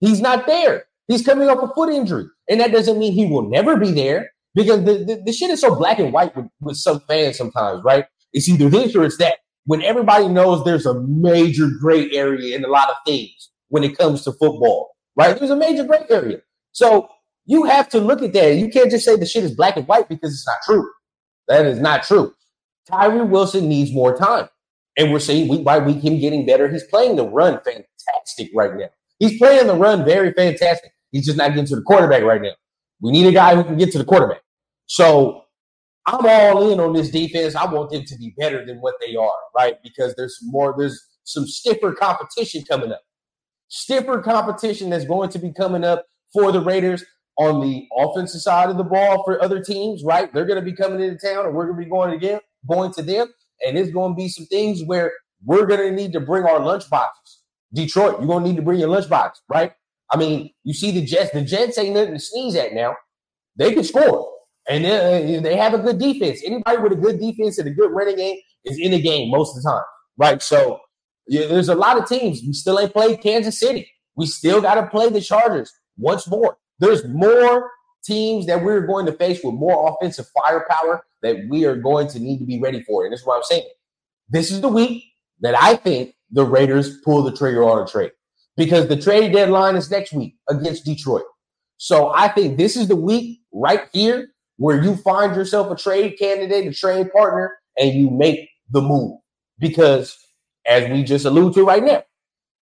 He's 0.00 0.20
not 0.20 0.46
there. 0.46 0.84
He's 1.08 1.24
coming 1.24 1.48
off 1.48 1.62
a 1.62 1.72
foot 1.74 1.92
injury. 1.92 2.26
And 2.48 2.60
that 2.60 2.72
doesn't 2.72 2.98
mean 2.98 3.12
he 3.12 3.26
will 3.26 3.48
never 3.48 3.76
be 3.76 3.92
there 3.92 4.30
because 4.54 4.84
the, 4.84 5.04
the, 5.04 5.22
the 5.26 5.32
shit 5.32 5.50
is 5.50 5.60
so 5.60 5.74
black 5.74 5.98
and 5.98 6.12
white 6.12 6.34
with, 6.36 6.46
with 6.60 6.76
some 6.76 7.00
fans 7.00 7.36
sometimes, 7.38 7.82
right? 7.84 8.04
It's 8.32 8.48
either 8.48 8.68
this 8.68 8.94
or 8.94 9.04
it's 9.04 9.16
that. 9.18 9.38
When 9.70 9.82
everybody 9.82 10.26
knows 10.26 10.64
there's 10.64 10.84
a 10.84 11.00
major 11.02 11.68
gray 11.80 12.10
area 12.10 12.56
in 12.56 12.64
a 12.64 12.68
lot 12.68 12.90
of 12.90 12.96
things 13.06 13.50
when 13.68 13.84
it 13.84 13.96
comes 13.96 14.24
to 14.24 14.32
football, 14.32 14.96
right? 15.14 15.38
There's 15.38 15.52
a 15.52 15.54
major 15.54 15.84
gray 15.84 16.04
area. 16.10 16.38
So 16.72 17.08
you 17.46 17.62
have 17.66 17.88
to 17.90 18.00
look 18.00 18.20
at 18.20 18.32
that. 18.32 18.56
You 18.56 18.68
can't 18.68 18.90
just 18.90 19.04
say 19.04 19.14
the 19.14 19.26
shit 19.26 19.44
is 19.44 19.54
black 19.54 19.76
and 19.76 19.86
white 19.86 20.08
because 20.08 20.32
it's 20.32 20.44
not 20.44 20.56
true. 20.64 20.90
That 21.46 21.66
is 21.66 21.78
not 21.78 22.02
true. 22.02 22.34
Tyree 22.88 23.22
Wilson 23.22 23.68
needs 23.68 23.92
more 23.92 24.16
time. 24.16 24.48
And 24.96 25.12
we're 25.12 25.20
seeing 25.20 25.46
week 25.46 25.62
by 25.62 25.78
week 25.78 26.02
him 26.02 26.18
getting 26.18 26.44
better. 26.44 26.68
He's 26.68 26.82
playing 26.82 27.14
the 27.14 27.28
run 27.28 27.60
fantastic 27.64 28.50
right 28.52 28.74
now. 28.74 28.88
He's 29.20 29.38
playing 29.38 29.68
the 29.68 29.76
run 29.76 30.04
very 30.04 30.32
fantastic. 30.32 30.90
He's 31.12 31.26
just 31.26 31.38
not 31.38 31.50
getting 31.50 31.66
to 31.66 31.76
the 31.76 31.82
quarterback 31.82 32.24
right 32.24 32.42
now. 32.42 32.54
We 33.00 33.12
need 33.12 33.26
a 33.28 33.32
guy 33.32 33.54
who 33.54 33.62
can 33.62 33.78
get 33.78 33.92
to 33.92 33.98
the 33.98 34.04
quarterback. 34.04 34.42
So 34.86 35.39
I'm 36.10 36.26
all 36.26 36.72
in 36.72 36.80
on 36.80 36.92
this 36.92 37.10
defense. 37.10 37.54
I 37.54 37.70
want 37.70 37.90
them 37.90 38.04
to 38.04 38.16
be 38.16 38.34
better 38.36 38.66
than 38.66 38.78
what 38.80 38.94
they 39.00 39.14
are, 39.14 39.30
right? 39.56 39.76
Because 39.82 40.14
there's 40.16 40.38
more, 40.42 40.74
there's 40.76 41.00
some 41.24 41.46
stiffer 41.46 41.92
competition 41.92 42.64
coming 42.68 42.90
up. 42.90 43.02
Stiffer 43.68 44.20
competition 44.20 44.90
that's 44.90 45.04
going 45.04 45.30
to 45.30 45.38
be 45.38 45.52
coming 45.52 45.84
up 45.84 46.06
for 46.32 46.50
the 46.50 46.60
Raiders 46.60 47.04
on 47.38 47.60
the 47.60 47.86
offensive 47.96 48.40
side 48.40 48.70
of 48.70 48.76
the 48.76 48.84
ball 48.84 49.22
for 49.24 49.40
other 49.42 49.62
teams, 49.62 50.02
right? 50.04 50.32
They're 50.34 50.46
going 50.46 50.58
to 50.58 50.68
be 50.68 50.74
coming 50.74 51.00
into 51.00 51.16
town 51.24 51.46
and 51.46 51.54
we're 51.54 51.66
going 51.66 51.78
to 51.78 51.84
be 51.84 51.90
going 51.90 52.12
again, 52.12 52.40
going 52.68 52.92
to 52.94 53.02
them. 53.02 53.28
And 53.64 53.78
it's 53.78 53.92
going 53.92 54.12
to 54.12 54.16
be 54.16 54.28
some 54.28 54.46
things 54.46 54.82
where 54.84 55.12
we're 55.44 55.66
going 55.66 55.80
to 55.80 55.92
need 55.92 56.12
to 56.14 56.20
bring 56.20 56.44
our 56.44 56.58
lunch 56.58 56.90
boxes. 56.90 57.42
Detroit, 57.72 58.18
you're 58.18 58.26
going 58.26 58.42
to 58.42 58.50
need 58.50 58.56
to 58.56 58.62
bring 58.62 58.80
your 58.80 58.88
lunchbox, 58.88 59.32
right? 59.48 59.72
I 60.10 60.16
mean, 60.16 60.50
you 60.64 60.74
see 60.74 60.90
the 60.90 61.04
Jets. 61.04 61.30
The 61.30 61.42
Jets 61.42 61.78
ain't 61.78 61.94
nothing 61.94 62.14
to 62.14 62.20
sneeze 62.20 62.56
at 62.56 62.72
now. 62.72 62.96
They 63.56 63.72
can 63.74 63.84
score, 63.84 64.28
and 64.68 64.84
they, 64.84 65.36
uh, 65.36 65.40
they 65.40 65.56
have 65.56 65.74
a 65.74 65.78
good 65.78 65.98
defense. 65.98 66.42
Anybody 66.44 66.78
with 66.78 66.92
a 66.92 66.96
good 66.96 67.20
defense 67.20 67.58
and 67.58 67.68
a 67.68 67.72
good 67.72 67.90
running 67.90 68.16
game 68.16 68.38
is 68.64 68.78
in 68.78 68.92
the 68.92 69.00
game 69.00 69.30
most 69.30 69.56
of 69.56 69.62
the 69.62 69.68
time, 69.68 69.84
right? 70.16 70.42
So 70.42 70.80
yeah, 71.26 71.46
there's 71.46 71.68
a 71.68 71.74
lot 71.74 71.98
of 71.98 72.08
teams. 72.08 72.40
We 72.46 72.52
still 72.52 72.78
ain't 72.78 72.92
played 72.92 73.20
Kansas 73.20 73.58
City. 73.58 73.90
We 74.16 74.26
still 74.26 74.60
got 74.60 74.74
to 74.74 74.86
play 74.86 75.08
the 75.08 75.20
Chargers 75.20 75.72
once 75.96 76.26
more. 76.28 76.58
There's 76.78 77.06
more 77.06 77.70
teams 78.04 78.46
that 78.46 78.62
we're 78.62 78.86
going 78.86 79.06
to 79.06 79.12
face 79.12 79.40
with 79.44 79.54
more 79.54 79.90
offensive 79.90 80.26
firepower 80.34 81.04
that 81.22 81.36
we 81.48 81.64
are 81.66 81.76
going 81.76 82.08
to 82.08 82.18
need 82.18 82.38
to 82.38 82.44
be 82.44 82.60
ready 82.60 82.82
for. 82.82 83.04
And 83.04 83.12
this 83.12 83.20
is 83.20 83.26
what 83.26 83.36
I'm 83.36 83.42
saying. 83.44 83.68
This 84.28 84.50
is 84.50 84.60
the 84.60 84.68
week 84.68 85.04
that 85.40 85.54
I 85.60 85.76
think 85.76 86.14
the 86.30 86.44
Raiders 86.44 86.98
pull 87.04 87.22
the 87.22 87.36
trigger 87.36 87.64
on 87.64 87.82
a 87.82 87.86
trade 87.86 88.12
because 88.56 88.88
the 88.88 89.00
trade 89.00 89.32
deadline 89.32 89.76
is 89.76 89.90
next 89.90 90.12
week 90.12 90.36
against 90.48 90.84
Detroit. 90.84 91.24
So 91.76 92.12
I 92.14 92.28
think 92.28 92.58
this 92.58 92.76
is 92.76 92.88
the 92.88 92.96
week 92.96 93.40
right 93.52 93.88
here 93.92 94.28
where 94.60 94.82
you 94.82 94.94
find 94.94 95.34
yourself 95.34 95.70
a 95.70 95.74
trade 95.74 96.18
candidate, 96.18 96.66
a 96.66 96.74
trade 96.74 97.10
partner, 97.12 97.56
and 97.78 97.94
you 97.94 98.10
make 98.10 98.46
the 98.70 98.82
move. 98.82 99.18
Because 99.58 100.14
as 100.66 100.86
we 100.90 101.02
just 101.02 101.24
alluded 101.24 101.54
to 101.54 101.64
right 101.64 101.82
now, 101.82 102.02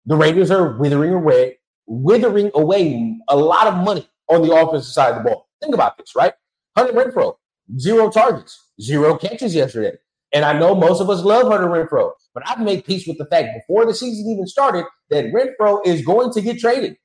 the 0.05 0.17
Raiders 0.17 0.51
are 0.51 0.77
withering 0.77 1.13
away, 1.13 1.57
withering 1.85 2.51
away 2.55 3.17
a 3.29 3.37
lot 3.37 3.67
of 3.67 3.75
money 3.85 4.05
on 4.27 4.41
the 4.41 4.53
offensive 4.53 4.91
side 4.91 5.15
of 5.15 5.23
the 5.23 5.29
ball. 5.29 5.47
Think 5.61 5.73
about 5.73 5.97
this, 5.97 6.13
right? 6.13 6.33
Hunter 6.75 6.91
Renfrow, 6.91 7.35
zero 7.79 8.11
targets, 8.11 8.61
zero 8.81 9.17
catches 9.17 9.55
yesterday. 9.55 9.95
And 10.33 10.43
I 10.43 10.59
know 10.59 10.75
most 10.75 10.99
of 10.99 11.09
us 11.09 11.23
love 11.23 11.47
Hunter 11.47 11.67
Renfrow, 11.67 12.11
but 12.33 12.43
I've 12.45 12.59
made 12.59 12.83
peace 12.83 13.07
with 13.07 13.17
the 13.17 13.27
fact 13.27 13.47
before 13.55 13.85
the 13.85 13.93
season 13.93 14.29
even 14.29 14.45
started 14.45 14.83
that 15.09 15.27
Renfrow 15.27 15.87
is 15.87 16.03
going 16.03 16.33
to 16.33 16.41
get 16.41 16.59
traded. 16.59 16.97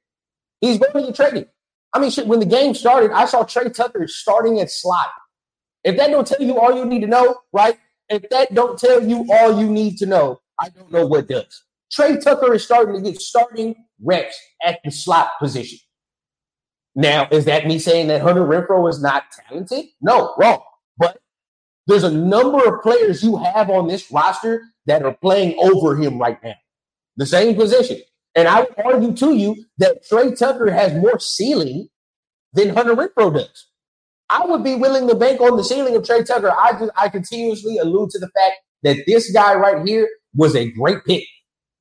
He's 0.61 0.79
going 0.79 0.93
to 0.93 1.13
get 1.13 1.15
traded. 1.15 1.49
I 1.95 1.99
mean, 1.99 2.11
shit, 2.11 2.27
when 2.27 2.41
the 2.41 2.47
game 2.47 2.75
started, 2.75 3.11
I 3.13 3.27
saw 3.27 3.43
Tre 3.43 3.69
Tucker 3.69 4.07
starting 4.09 4.61
at 4.61 4.71
slot. 4.71 5.09
If 5.85 5.97
that 5.97 6.11
don't 6.11 6.27
tell 6.27 6.41
you 6.41 6.59
all 6.59 6.77
you 6.77 6.85
need 6.85 7.01
to 7.01 7.07
know, 7.07 7.37
right? 7.53 7.79
If 8.09 8.29
that 8.31 8.55
don't 8.55 8.79
tell 8.79 9.07
you 9.07 9.27
all 9.31 9.61
you 9.61 9.69
need 9.69 9.99
to 9.99 10.07
know, 10.07 10.41
I 10.61 10.69
don't 10.69 10.91
know 10.93 11.07
what 11.07 11.29
does. 11.29 11.65
Tre 11.91 12.19
Tucker 12.19 12.55
is 12.55 12.65
starting 12.65 12.95
to 12.95 13.11
get 13.11 13.21
starting 13.21 13.75
reps 14.03 14.39
at 14.65 14.79
the 14.85 14.91
slot 14.91 15.31
position. 15.39 15.79
Now, 16.95 17.29
is 17.31 17.47
that 17.47 17.67
me 17.67 17.79
saying 17.79 18.09
that 18.09 18.23
Hunter 18.23 18.43
Renfrow 18.43 18.89
is 18.89 19.03
not 19.03 19.25
talented? 19.49 19.87
No, 20.01 20.35
wrong. 20.39 20.61
But 20.99 21.19
there's 21.87 22.05
a 22.05 22.11
number 22.11 22.65
of 22.65 22.83
players 22.83 23.23
you 23.23 23.37
have 23.37 23.71
on 23.71 23.89
this 23.89 24.11
roster 24.11 24.63
that 24.87 25.03
are 25.03 25.15
playing 25.15 25.59
over 25.59 25.97
him 25.97 26.19
right 26.19 26.43
now, 26.43 26.55
the 27.17 27.27
same 27.27 27.55
position. 27.55 28.01
And 28.35 28.49
I 28.49 28.61
would 28.61 28.75
argue 28.85 29.15
to 29.15 29.35
you 29.35 29.65
that 29.79 30.07
Tre 30.09 30.35
Tucker 30.35 30.71
has 30.71 30.95
more 30.95 31.19
ceiling 31.19 31.89
than 32.55 32.71
Hunter 32.71 32.95
Renfrow 32.95 33.35
does. 33.35 33.69
I 34.31 34.47
would 34.47 34.65
be 34.65 34.75
willing 34.75 35.09
to 35.09 35.15
bank 35.15 35.41
on 35.41 35.57
the 35.57 35.65
ceiling 35.65 35.95
of 35.97 36.07
Tre 36.07 36.23
Tucker. 36.25 36.51
I 36.51 36.73
just 36.73 36.91
I 36.97 37.09
continuously 37.09 37.79
allude 37.79 38.11
to 38.11 38.19
the 38.19 38.31
fact 38.31 38.57
that 38.83 38.97
this 39.07 39.31
guy 39.33 39.55
right 39.55 39.87
here 39.87 40.09
was 40.35 40.57
a 40.57 40.71
great 40.71 41.05
pick. 41.07 41.25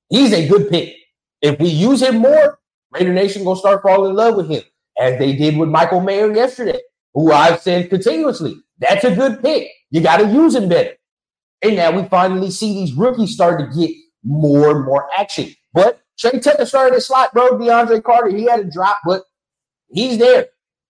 He's 0.09 0.33
a 0.33 0.47
good 0.47 0.69
pick. 0.69 0.93
If 1.41 1.59
we 1.59 1.69
use 1.69 2.01
him 2.01 2.17
more, 2.17 2.59
Raider 2.91 3.13
Nation 3.13 3.43
gonna 3.45 3.57
start 3.59 3.81
falling 3.81 4.11
in 4.11 4.15
love 4.17 4.35
with 4.35 4.49
him, 4.49 4.63
as 4.99 5.17
they 5.17 5.33
did 5.33 5.57
with 5.57 5.69
Michael 5.69 6.01
Mayer 6.01 6.33
yesterday, 6.33 6.79
who 7.13 7.31
I've 7.31 7.61
said 7.61 7.89
continuously, 7.89 8.55
that's 8.79 9.05
a 9.05 9.15
good 9.15 9.41
pick. 9.41 9.69
You 9.89 10.01
got 10.01 10.17
to 10.17 10.27
use 10.27 10.55
him 10.55 10.69
better. 10.69 10.93
And 11.61 11.75
now 11.75 11.91
we 11.91 12.07
finally 12.09 12.49
see 12.51 12.73
these 12.73 12.93
rookies 12.93 13.33
start 13.33 13.59
to 13.59 13.79
get 13.79 13.91
more 14.23 14.71
and 14.75 14.85
more 14.85 15.07
action. 15.17 15.49
But 15.73 16.01
Tre 16.21 16.39
Tucker 16.39 16.65
started 16.67 16.95
a 16.95 17.01
slot, 17.01 17.33
bro. 17.33 17.57
DeAndre 17.57 18.03
Carter, 18.03 18.29
he 18.29 18.43
had 18.43 18.59
a 18.59 18.69
drop, 18.69 18.97
but 19.03 19.23
he's 19.89 20.19
there. 20.19 20.47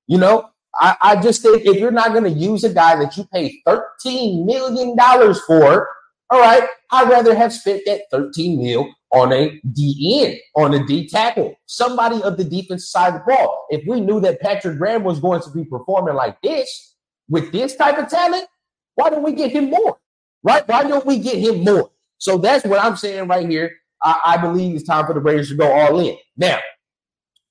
You 0.07 0.17
know, 0.17 0.49
I, 0.75 0.97
I 1.01 1.21
just 1.21 1.41
think 1.41 1.65
if 1.65 1.77
you're 1.77 1.89
not 1.89 2.11
going 2.11 2.25
to 2.25 2.29
use 2.29 2.65
a 2.65 2.73
guy 2.73 2.97
that 2.97 3.15
you 3.15 3.23
pay 3.31 3.61
$13 3.65 4.45
million 4.45 4.97
for, 5.47 5.87
all 6.29 6.39
right, 6.39 6.67
I'd 6.91 7.09
rather 7.09 7.33
have 7.33 7.53
spent 7.53 7.83
that 7.85 8.01
13 8.11 8.61
mil 8.61 8.89
on 9.13 9.31
a 9.31 9.57
D 9.71 10.21
end, 10.21 10.39
on 10.55 10.73
a 10.73 10.85
D 10.85 11.07
tackle, 11.07 11.55
somebody 11.65 12.21
of 12.23 12.35
the 12.35 12.43
defense 12.43 12.89
side 12.89 13.13
of 13.13 13.21
the 13.25 13.33
ball. 13.33 13.67
If 13.69 13.83
we 13.87 14.01
knew 14.01 14.19
that 14.21 14.41
Patrick 14.41 14.77
Graham 14.77 15.03
was 15.03 15.21
going 15.21 15.41
to 15.43 15.49
be 15.51 15.63
performing 15.63 16.15
like 16.15 16.41
this 16.41 16.95
with 17.29 17.53
this 17.53 17.75
type 17.77 17.97
of 17.97 18.09
talent, 18.09 18.47
why 18.95 19.09
don't 19.09 19.23
we 19.23 19.31
get 19.31 19.51
him 19.51 19.69
more? 19.69 19.97
Right? 20.43 20.67
Why 20.67 20.83
don't 20.83 21.05
we 21.05 21.19
get 21.19 21.37
him 21.37 21.63
more? 21.63 21.89
So 22.17 22.37
that's 22.37 22.65
what 22.65 22.83
I'm 22.83 22.97
saying 22.97 23.27
right 23.27 23.49
here. 23.49 23.80
I, 24.03 24.19
I 24.25 24.37
believe 24.37 24.75
it's 24.75 24.87
time 24.87 25.05
for 25.05 25.13
the 25.13 25.19
Raiders 25.19 25.49
to 25.49 25.55
go 25.55 25.71
all 25.71 25.99
in. 25.99 26.17
Now, 26.37 26.59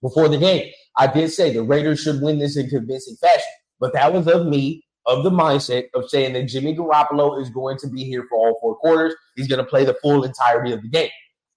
before 0.02 0.28
the 0.28 0.38
game, 0.38 0.70
I 0.96 1.06
did 1.06 1.30
say 1.30 1.52
the 1.52 1.62
Raiders 1.62 2.00
should 2.00 2.20
win 2.22 2.38
this 2.38 2.56
in 2.56 2.68
convincing 2.68 3.16
fashion, 3.16 3.42
but 3.78 3.92
that 3.92 4.12
was 4.12 4.26
of 4.26 4.46
me, 4.46 4.84
of 5.06 5.24
the 5.24 5.30
mindset 5.30 5.86
of 5.94 6.08
saying 6.08 6.34
that 6.34 6.44
Jimmy 6.44 6.74
Garoppolo 6.74 7.40
is 7.40 7.50
going 7.50 7.78
to 7.78 7.88
be 7.88 8.04
here 8.04 8.26
for 8.28 8.38
all 8.38 8.58
four 8.60 8.76
quarters. 8.76 9.14
He's 9.36 9.48
going 9.48 9.62
to 9.62 9.68
play 9.68 9.84
the 9.84 9.96
full 10.02 10.24
entirety 10.24 10.72
of 10.72 10.82
the 10.82 10.88
game. 10.88 11.10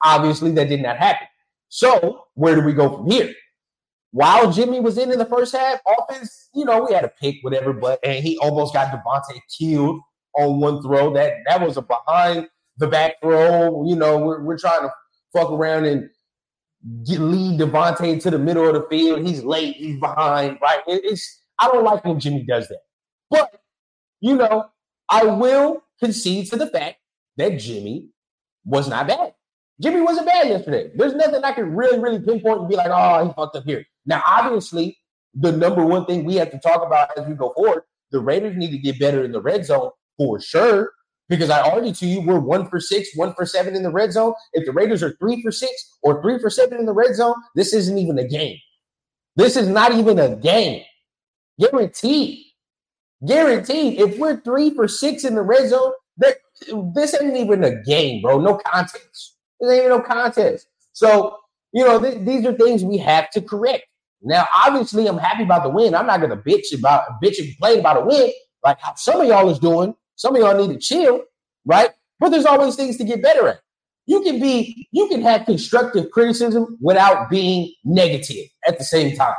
Obviously, 0.04 0.52
that 0.52 0.70
did 0.70 0.82
not 0.82 0.98
happen. 0.98 1.28
So, 1.70 2.26
where 2.36 2.56
do 2.56 2.62
we 2.62 2.74
go 2.74 2.98
from 2.98 3.10
here? 3.10 3.34
While 4.12 4.52
Jimmy 4.52 4.80
was 4.80 5.00
in 5.00 5.12
in 5.12 5.18
the 5.18 5.26
first 5.26 5.56
half, 5.56 5.80
offense, 5.88 6.50
you 6.54 6.66
know, 6.66 6.86
we 6.86 6.94
had 6.94 7.04
a 7.04 7.12
pick, 7.20 7.38
whatever, 7.42 7.74
but 7.74 8.00
and 8.04 8.24
he 8.24 8.38
almost 8.38 8.74
got 8.74 8.92
Davante 8.92 9.40
killed 9.58 10.00
on 10.38 10.60
one 10.60 10.84
throw. 10.84 11.12
That 11.14 11.34
that 11.48 11.66
was 11.66 11.78
a 11.78 11.82
behind 11.82 12.48
the 12.78 12.88
back 12.88 13.16
throw. 13.22 13.86
You 13.86 13.96
know, 13.96 14.18
we're, 14.18 14.42
we're 14.42 14.58
trying 14.58 14.82
to 14.82 14.92
fuck 15.34 15.52
around 15.52 15.86
and 15.86 16.10
get, 17.06 17.20
lead 17.20 17.60
Davante 17.60 18.22
to 18.22 18.30
the 18.30 18.40
middle 18.40 18.68
of 18.68 18.74
the 18.74 18.88
field. 18.90 19.26
He's 19.26 19.44
late. 19.44 19.76
He's 19.76 20.00
behind. 20.00 20.58
Right? 20.62 20.82
It, 20.88 21.02
it's 21.04 21.42
I 21.60 21.68
don't 21.68 21.84
like 21.84 22.04
when 22.06 22.20
Jimmy 22.20 22.44
does 22.44 22.68
that. 22.68 22.82
But 23.30 23.62
you 24.22 24.36
know, 24.36 24.66
I 25.10 25.26
will 25.26 25.84
concede 26.00 26.50
to 26.50 26.56
the 26.56 26.68
fact 26.68 26.98
that 27.38 27.60
Jimmy 27.60 28.10
was 28.66 28.88
not 28.88 29.08
bad. 29.08 29.34
Jimmy 29.82 30.02
wasn't 30.02 30.28
bad 30.28 30.48
yesterday. 30.48 30.92
There's 30.96 31.14
nothing 31.14 31.44
I 31.44 31.52
can 31.52 31.76
really, 31.76 32.00
really 32.00 32.20
pinpoint 32.20 32.62
and 32.62 32.70
be 32.70 32.76
like, 32.76 32.92
oh, 32.92 33.26
he 33.26 33.34
fucked 33.34 33.56
up 33.56 33.66
here. 33.66 33.86
Now, 34.06 34.22
obviously, 34.26 34.98
the 35.34 35.52
number 35.52 35.86
one 35.86 36.06
thing 36.06 36.24
we 36.24 36.36
have 36.36 36.52
to 36.52 36.60
talk 36.60 36.86
about 36.86 37.18
as 37.18 37.28
we 37.28 37.34
go 37.34 37.52
forward, 37.54 37.84
the 38.12 38.20
Raiders 38.20 38.56
need 38.56 38.72
to 38.72 38.78
get 38.78 39.00
better 39.00 39.24
in 39.24 39.32
the 39.32 39.42
red 39.42 39.66
zone 39.66 39.90
for 40.18 40.40
sure. 40.40 40.92
Because 41.30 41.50
I 41.50 41.62
argue 41.62 41.94
to 41.94 42.06
you, 42.06 42.22
we're 42.22 42.40
one 42.40 42.70
for 42.70 42.80
six, 42.80 43.10
one 43.16 43.34
for 43.34 43.46
seven 43.46 43.76
in 43.76 43.84
the 43.84 43.92
red 43.92 44.12
zone. 44.12 44.34
If 44.54 44.66
the 44.66 44.72
Raiders 44.72 45.02
are 45.02 45.16
three 45.20 45.42
for 45.42 45.52
six 45.52 45.72
or 46.04 46.22
three 46.22 46.38
for 46.40 46.50
seven 46.50 46.80
in 46.80 46.86
the 46.86 46.94
red 46.94 47.16
zone, 47.16 47.36
this 47.56 47.74
isn't 47.74 47.98
even 47.98 48.20
a 48.20 48.28
game. 48.28 48.58
This 49.36 49.56
is 49.56 49.68
not 49.68 49.94
even 49.94 50.20
a 50.20 50.36
game. 50.36 50.84
Guaranteed. 51.60 52.46
Guaranteed. 53.26 54.00
If 54.00 54.18
we're 54.18 54.42
three 54.42 54.72
for 54.72 54.88
six 54.88 55.24
in 55.24 55.36
the 55.36 55.42
red 55.42 55.70
zone, 55.70 55.94
that 56.18 56.36
this 56.94 57.16
ain't 57.20 57.38
even 57.38 57.64
a 57.64 57.82
game, 57.84 58.22
bro. 58.22 58.40
No 58.40 58.58
contest. 58.58 59.36
This 59.60 59.72
ain't 59.72 59.86
even 59.86 59.98
no 59.98 60.02
contest. 60.02 60.68
So, 60.92 61.38
you 61.72 61.86
know, 61.86 62.00
th- 62.00 62.26
these 62.26 62.46
are 62.46 62.54
things 62.54 62.84
we 62.84 62.98
have 62.98 63.30
to 63.32 63.42
correct. 63.42 63.86
Now, 64.22 64.48
obviously, 64.66 65.08
I'm 65.08 65.18
happy 65.18 65.44
about 65.44 65.64
the 65.64 65.70
win. 65.70 65.96
I'm 65.96 66.06
not 66.06 66.22
gonna 66.22 66.38
bitch 66.38 66.78
about 66.78 67.22
bitch 67.24 67.40
and 67.40 67.48
complain 67.48 67.80
about 67.80 68.04
a 68.04 68.06
win 68.06 68.32
like 68.64 68.80
how 68.80 68.94
some 68.96 69.22
of 69.22 69.28
y'all 69.28 69.50
is 69.50 69.60
doing. 69.60 69.96
Some 70.16 70.36
of 70.36 70.42
y'all 70.42 70.58
need 70.58 70.74
to 70.74 70.80
chill, 70.80 71.24
right? 71.66 71.90
But 72.20 72.30
there's 72.30 72.46
always 72.46 72.76
things 72.76 72.98
to 72.98 73.04
get 73.04 73.22
better 73.22 73.48
at. 73.48 73.60
You 74.06 74.22
can 74.22 74.40
be, 74.40 74.88
you 74.92 75.08
can 75.08 75.22
have 75.22 75.46
constructive 75.46 76.12
criticism 76.12 76.78
without 76.82 77.30
being 77.30 77.74
negative 77.86 78.48
at 78.68 78.78
the 78.78 78.84
same 78.84 79.16
time, 79.16 79.36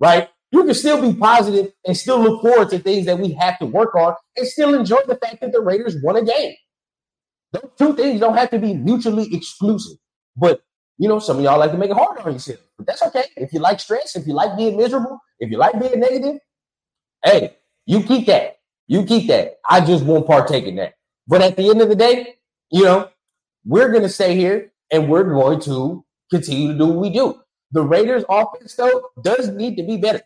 right? 0.00 0.28
You 0.50 0.64
can 0.64 0.74
still 0.74 1.00
be 1.00 1.18
positive 1.18 1.72
and 1.86 1.96
still 1.96 2.20
look 2.20 2.42
forward 2.42 2.68
to 2.70 2.78
things 2.78 3.06
that 3.06 3.18
we 3.18 3.32
have 3.32 3.58
to 3.60 3.66
work 3.66 3.94
on 3.94 4.14
and 4.36 4.46
still 4.46 4.74
enjoy 4.74 5.00
the 5.06 5.16
fact 5.16 5.40
that 5.40 5.52
the 5.52 5.60
Raiders 5.60 5.96
won 6.02 6.16
a 6.16 6.24
game. 6.24 6.54
Those 7.52 7.70
two 7.78 7.94
things 7.96 8.20
don't 8.20 8.36
have 8.36 8.50
to 8.50 8.58
be 8.58 8.74
mutually 8.74 9.32
exclusive. 9.34 9.96
But 10.36 10.62
you 10.98 11.08
know, 11.08 11.18
some 11.18 11.38
of 11.38 11.42
y'all 11.42 11.58
like 11.58 11.72
to 11.72 11.78
make 11.78 11.90
it 11.90 11.96
hard 11.96 12.18
on 12.18 12.32
yourself. 12.32 12.60
But 12.76 12.86
that's 12.86 13.02
okay. 13.02 13.24
If 13.36 13.52
you 13.52 13.60
like 13.60 13.80
stress, 13.80 14.14
if 14.14 14.26
you 14.26 14.34
like 14.34 14.56
being 14.56 14.76
miserable, 14.76 15.18
if 15.38 15.50
you 15.50 15.58
like 15.58 15.78
being 15.80 15.98
negative, 15.98 16.36
hey, 17.24 17.56
you 17.86 18.02
keep 18.02 18.26
that. 18.26 18.56
You 18.86 19.04
keep 19.04 19.28
that. 19.28 19.54
I 19.68 19.80
just 19.84 20.04
won't 20.04 20.26
partake 20.26 20.64
in 20.64 20.76
that. 20.76 20.94
But 21.26 21.42
at 21.42 21.56
the 21.56 21.70
end 21.70 21.80
of 21.80 21.88
the 21.88 21.96
day, 21.96 22.36
you 22.70 22.84
know, 22.84 23.08
we're 23.64 23.90
going 23.90 24.02
to 24.02 24.08
stay 24.08 24.34
here 24.34 24.72
and 24.90 25.08
we're 25.08 25.24
going 25.24 25.60
to 25.60 26.04
continue 26.30 26.72
to 26.72 26.78
do 26.78 26.86
what 26.86 26.98
we 26.98 27.10
do. 27.10 27.40
The 27.70 27.82
Raiders 27.82 28.24
offense, 28.28 28.74
though, 28.74 29.08
does 29.22 29.48
need 29.48 29.76
to 29.76 29.82
be 29.82 29.96
better. 29.96 30.22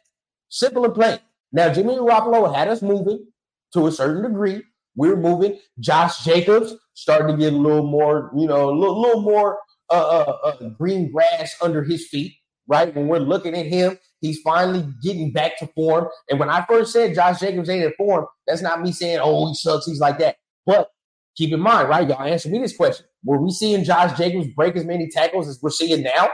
Simple 0.49 0.85
and 0.85 0.95
plain. 0.95 1.19
Now, 1.53 1.73
Jimmy 1.73 1.95
Garoppolo 1.95 2.55
had 2.55 2.69
us 2.69 2.83
moving 2.83 3.27
to 3.73 3.87
a 3.87 3.93
certain 3.93 4.23
degree. 4.23 4.63
We're 4.97 5.17
moving. 5.17 5.59
Josh 5.79 6.25
Jacobs 6.25 6.75
starting 6.95 7.37
to 7.37 7.41
get 7.41 7.53
a 7.53 7.57
little 7.57 7.87
more, 7.87 8.33
you 8.37 8.47
know, 8.47 8.71
a 8.71 8.73
little, 8.73 9.01
little 9.01 9.21
more 9.21 9.59
uh, 9.91 9.93
uh, 9.95 10.39
uh, 10.49 10.69
green 10.71 11.13
grass 11.13 11.55
under 11.63 11.85
his 11.85 12.09
feet, 12.09 12.35
right? 12.67 12.95
When 12.95 13.07
we're 13.07 13.19
looking 13.19 13.55
at 13.55 13.67
him 13.67 13.99
He's 14.21 14.41
finally 14.41 14.87
getting 15.03 15.33
back 15.33 15.59
to 15.59 15.67
form. 15.69 16.09
And 16.31 16.41
when 16.41 16.49
I 16.49 16.65
first 16.65 16.93
said 16.93 17.15
Josh 17.15 17.41
Jacobs 17.41 17.69
ain't 17.69 17.85
in 17.85 17.93
form, 17.97 18.27
that's 18.47 18.63
not 18.63 18.81
me 18.81 18.93
saying, 18.93 19.19
oh, 19.23 19.49
he 19.49 19.55
sucks. 19.55 19.87
He's 19.87 20.01
like 20.01 20.19
that. 20.19 20.37
But 20.65 20.89
keep 21.37 21.53
in 21.53 21.61
mind, 21.61 21.89
right? 21.89 22.09
Y'all 22.09 22.23
answer 22.23 22.49
me 22.49 22.59
this 22.59 22.77
question. 22.77 23.07
Were 23.25 23.41
we 23.41 23.51
seeing 23.51 23.85
Josh 23.85 24.17
Jacobs 24.17 24.49
break 24.55 24.77
as 24.77 24.85
many 24.85 25.09
tackles 25.09 25.49
as 25.49 25.61
we're 25.63 25.71
seeing 25.71 26.03
now? 26.03 26.31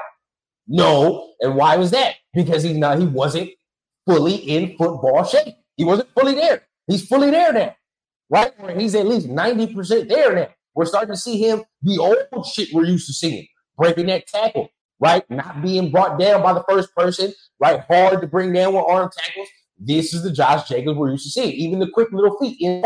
No. 0.69 1.33
And 1.41 1.57
why 1.57 1.77
was 1.77 1.91
that? 1.91 2.17
Because 2.35 2.63
he's 2.63 2.77
not, 2.77 2.99
he 2.99 3.07
wasn't 3.07 3.51
fully 4.07 4.37
in 4.37 4.77
football 4.77 5.25
shape. 5.25 5.55
He 5.77 5.85
wasn't 5.85 6.11
fully 6.19 6.35
there. 6.35 6.63
He's 6.87 7.07
fully 7.07 7.31
there 7.31 7.53
now. 7.53 7.75
Right? 8.31 8.53
He's 8.79 8.95
at 8.95 9.07
least 9.07 9.29
90% 9.29 10.09
there 10.09 10.35
now. 10.35 10.49
We're 10.75 10.87
starting 10.87 11.15
to 11.15 11.21
see 11.21 11.39
him 11.39 11.65
the 11.83 11.99
old 11.99 12.47
shit 12.47 12.69
we're 12.73 12.85
used 12.85 13.07
to 13.09 13.13
seeing, 13.13 13.47
breaking 13.77 14.07
that 14.07 14.27
tackle, 14.27 14.71
right? 15.03 15.29
Not 15.29 15.61
being 15.63 15.91
brought 15.91 16.19
down 16.19 16.43
by 16.43 16.53
the 16.53 16.63
first 16.69 16.95
person, 16.95 17.35
right? 17.59 17.81
Hard 17.89 18.21
to 18.21 18.27
bring 18.29 18.53
down 18.53 18.73
with 18.73 18.85
arm 18.87 19.11
tackles. 19.13 19.49
This 19.77 20.15
is 20.15 20.23
the 20.23 20.31
Josh 20.31 20.69
Jacobs 20.69 20.97
we're 20.97 21.11
used 21.11 21.25
to 21.25 21.31
seeing. 21.31 21.53
Even 21.55 21.81
the 21.81 21.91
quick 21.93 22.13
little 22.13 22.39
feet 22.39 22.57
in, 22.61 22.85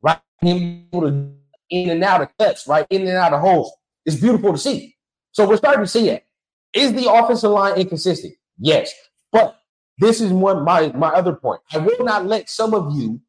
right? 0.00 0.18
Him 0.40 0.86
able 0.90 1.02
to 1.02 1.32
in 1.68 1.90
and 1.90 2.02
out 2.02 2.22
of 2.22 2.28
cuts, 2.38 2.66
right? 2.66 2.86
In 2.88 3.02
and 3.02 3.10
out 3.10 3.34
of 3.34 3.40
holes. 3.42 3.70
It's 4.06 4.16
beautiful 4.16 4.52
to 4.52 4.58
see. 4.58 4.96
So 5.32 5.46
we're 5.46 5.58
starting 5.58 5.84
to 5.84 5.86
see 5.86 6.08
it. 6.08 6.24
Is 6.72 6.94
the 6.94 7.12
offensive 7.12 7.50
line 7.50 7.78
inconsistent? 7.78 8.34
Yes. 8.58 8.90
But 9.30 9.60
this 9.98 10.22
is 10.22 10.32
one 10.32 10.64
my 10.64 10.90
my 10.92 11.10
other 11.10 11.34
point. 11.34 11.60
I 11.72 11.78
will 11.78 12.04
not 12.04 12.24
let 12.24 12.48
some 12.48 12.72
of 12.72 12.96
you 12.96 13.20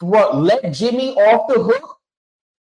throw, 0.00 0.34
let 0.34 0.72
Jimmy 0.72 1.14
off 1.14 1.46
the 1.52 1.62
hook 1.62 1.98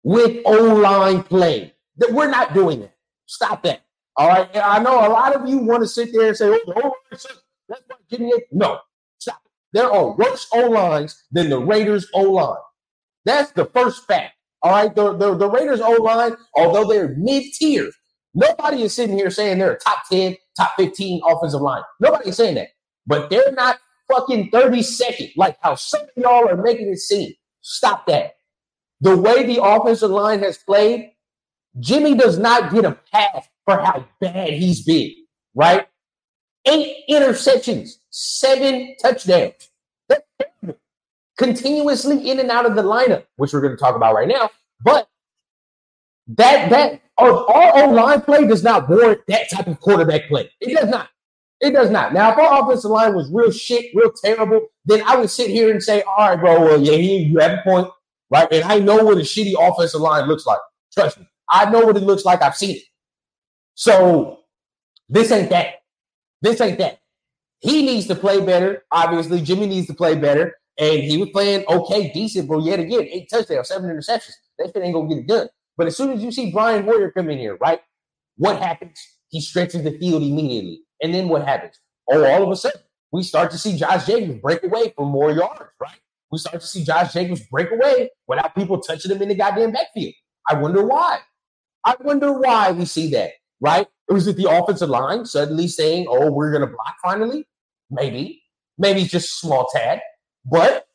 with 0.03 0.41
O 0.45 0.75
line 0.75 1.23
play. 1.23 1.73
That 1.95 2.11
we're 2.11 2.29
not 2.29 2.53
doing 2.53 2.81
it. 2.81 2.91
Stop 3.25 3.63
that. 3.63 3.86
All 4.17 4.27
right. 4.27 4.49
And 4.53 4.63
I 4.63 4.79
know 4.79 5.07
a 5.07 5.09
lot 5.09 5.35
of 5.35 5.47
you 5.47 5.59
want 5.59 5.83
to 5.83 5.87
sit 5.87 6.11
there 6.11 6.29
and 6.29 6.37
say, 6.37 6.47
"Oh, 6.49 6.93
the 7.11 7.17
that's 7.69 7.83
why 7.87 7.97
Jimmy." 8.09 8.31
No, 8.51 8.79
stop. 9.19 9.41
There 9.73 9.91
are 9.91 10.15
worse 10.15 10.47
O 10.53 10.69
lines 10.69 11.23
than 11.31 11.49
the 11.49 11.59
Raiders 11.59 12.07
O 12.13 12.23
line. 12.23 12.57
That's 13.25 13.51
the 13.51 13.65
first 13.65 14.07
fact. 14.07 14.33
All 14.63 14.71
right. 14.71 14.93
The, 14.93 15.13
the, 15.15 15.35
the 15.35 15.49
Raiders 15.49 15.81
O 15.81 15.91
line, 16.01 16.35
although 16.55 16.87
they're 16.87 17.15
mid 17.17 17.43
tier, 17.53 17.89
nobody 18.33 18.83
is 18.83 18.95
sitting 18.95 19.17
here 19.17 19.29
saying 19.29 19.59
they're 19.59 19.73
a 19.73 19.79
top 19.79 19.99
10, 20.11 20.35
top 20.57 20.71
15 20.77 21.21
offensive 21.27 21.61
line. 21.61 21.83
Nobody 21.99 22.29
is 22.29 22.37
saying 22.37 22.55
that. 22.55 22.69
But 23.05 23.29
they're 23.29 23.51
not 23.51 23.77
fucking 24.11 24.49
32nd, 24.51 25.33
like 25.35 25.57
how 25.61 25.75
some 25.75 26.01
of 26.01 26.09
y'all 26.15 26.47
are 26.49 26.61
making 26.61 26.89
it 26.89 26.97
seem. 26.97 27.33
Stop 27.61 28.07
that. 28.07 28.33
The 29.01 29.15
way 29.15 29.45
the 29.45 29.61
offensive 29.63 30.09
line 30.09 30.39
has 30.39 30.57
played, 30.57 31.11
Jimmy 31.79 32.15
does 32.15 32.39
not 32.39 32.73
get 32.73 32.85
a 32.85 32.97
pass 33.11 33.47
for 33.67 33.77
how 33.77 34.05
bad 34.21 34.53
he's 34.53 34.83
been, 34.83 35.13
right? 35.53 35.87
Eight 36.65 37.03
interceptions, 37.09 37.89
seven 38.09 38.95
touchdowns. 39.01 39.69
Continuously 41.37 42.31
in 42.31 42.39
and 42.39 42.49
out 42.49 42.65
of 42.65 42.75
the 42.75 42.81
lineup, 42.81 43.25
which 43.35 43.53
we're 43.53 43.61
going 43.61 43.73
to 43.73 43.77
talk 43.77 43.95
about 43.95 44.15
right 44.15 44.27
now. 44.27 44.49
But 44.83 45.07
that 46.29 46.69
that 46.71 47.01
our, 47.17 47.45
our 47.51 47.83
own 47.83 47.95
line 47.95 48.21
play 48.21 48.47
does 48.47 48.63
not 48.63 48.89
warrant 48.89 49.21
that 49.27 49.49
type 49.51 49.67
of 49.67 49.79
quarterback 49.79 50.27
play. 50.29 50.49
It 50.59 50.75
does 50.75 50.89
not. 50.89 51.09
It 51.59 51.71
does 51.71 51.91
not. 51.91 52.13
Now, 52.13 52.31
if 52.31 52.37
our 52.37 52.63
offensive 52.63 52.89
line 52.89 53.15
was 53.15 53.29
real 53.31 53.51
shit, 53.51 53.93
real 53.93 54.11
terrible, 54.23 54.67
then 54.85 55.03
I 55.05 55.15
would 55.15 55.29
sit 55.29 55.49
here 55.49 55.71
and 55.71 55.81
say, 55.81 56.01
all 56.03 56.29
right, 56.29 56.39
bro, 56.39 56.59
well, 56.61 56.81
yeah, 56.81 56.93
you 56.93 57.37
have 57.39 57.59
a 57.59 57.61
point, 57.63 57.87
right? 58.31 58.47
And 58.51 58.63
I 58.63 58.79
know 58.79 59.03
what 59.03 59.17
a 59.17 59.21
shitty 59.21 59.53
offensive 59.59 60.01
line 60.01 60.27
looks 60.27 60.45
like. 60.45 60.59
Trust 60.93 61.19
me. 61.19 61.27
I 61.49 61.69
know 61.69 61.85
what 61.85 61.97
it 61.97 62.03
looks 62.03 62.25
like. 62.25 62.41
I've 62.41 62.55
seen 62.55 62.77
it. 62.77 62.83
So 63.77 64.39
this 65.07 65.31
ain't 65.31 65.51
that. 65.51 65.75
This 66.41 66.59
ain't 66.59 66.79
that. 66.79 66.99
He 67.59 67.85
needs 67.85 68.07
to 68.07 68.15
play 68.15 68.43
better. 68.43 68.83
Obviously, 68.91 69.39
Jimmy 69.39 69.67
needs 69.67 69.85
to 69.87 69.93
play 69.93 70.15
better. 70.15 70.55
And 70.79 71.03
he 71.03 71.17
was 71.17 71.29
playing 71.29 71.63
okay, 71.69 72.11
decent, 72.11 72.47
but 72.47 72.63
yet 72.63 72.79
again, 72.79 73.07
eight 73.11 73.29
touchdowns, 73.29 73.67
seven 73.67 73.89
interceptions. 73.89 74.33
That 74.57 74.71
shit 74.73 74.83
ain't 74.83 74.95
gonna 74.95 75.07
get 75.07 75.19
it 75.19 75.27
done. 75.27 75.47
But 75.77 75.85
as 75.87 75.95
soon 75.95 76.11
as 76.11 76.23
you 76.23 76.31
see 76.31 76.51
Brian 76.51 76.85
Hoyer 76.85 77.11
come 77.11 77.29
in 77.29 77.37
here, 77.37 77.55
right? 77.61 77.79
What 78.37 78.59
happens? 78.59 78.99
He 79.29 79.41
stretches 79.41 79.83
the 79.83 79.97
field 79.99 80.23
immediately. 80.23 80.81
And 81.01 81.13
then 81.13 81.29
what 81.29 81.45
happens? 81.45 81.79
Oh, 82.09 82.25
all 82.25 82.43
of 82.43 82.49
a 82.49 82.55
sudden, 82.55 82.81
we 83.11 83.21
start 83.21 83.51
to 83.51 83.59
see 83.59 83.77
Josh 83.77 84.07
Jacobs 84.07 84.39
break 84.41 84.63
away 84.63 84.91
for 84.95 85.05
more 85.05 85.31
yards, 85.31 85.71
right? 85.79 85.99
We 86.31 86.39
start 86.39 86.61
to 86.61 86.67
see 86.67 86.83
Josh 86.83 87.13
Jacobs 87.13 87.41
break 87.51 87.69
away 87.71 88.09
without 88.27 88.55
people 88.55 88.79
touching 88.81 89.11
him 89.11 89.21
in 89.21 89.29
the 89.29 89.35
goddamn 89.35 89.71
backfield. 89.71 90.13
I 90.49 90.55
wonder 90.55 90.85
why. 90.85 91.19
I 91.85 91.95
wonder 92.01 92.33
why 92.33 92.71
we 92.71 92.85
see 92.85 93.09
that, 93.11 93.31
right? 93.59 93.87
Is 94.09 94.27
it 94.27 94.37
the 94.37 94.49
offensive 94.49 94.89
line 94.89 95.25
suddenly 95.25 95.67
saying, 95.67 96.07
oh, 96.09 96.31
we're 96.31 96.51
going 96.51 96.61
to 96.61 96.67
block 96.67 96.95
finally? 97.03 97.47
Maybe. 97.89 98.43
Maybe 98.77 99.03
just 99.03 99.39
small 99.39 99.67
tad. 99.73 100.01
But 100.45 100.87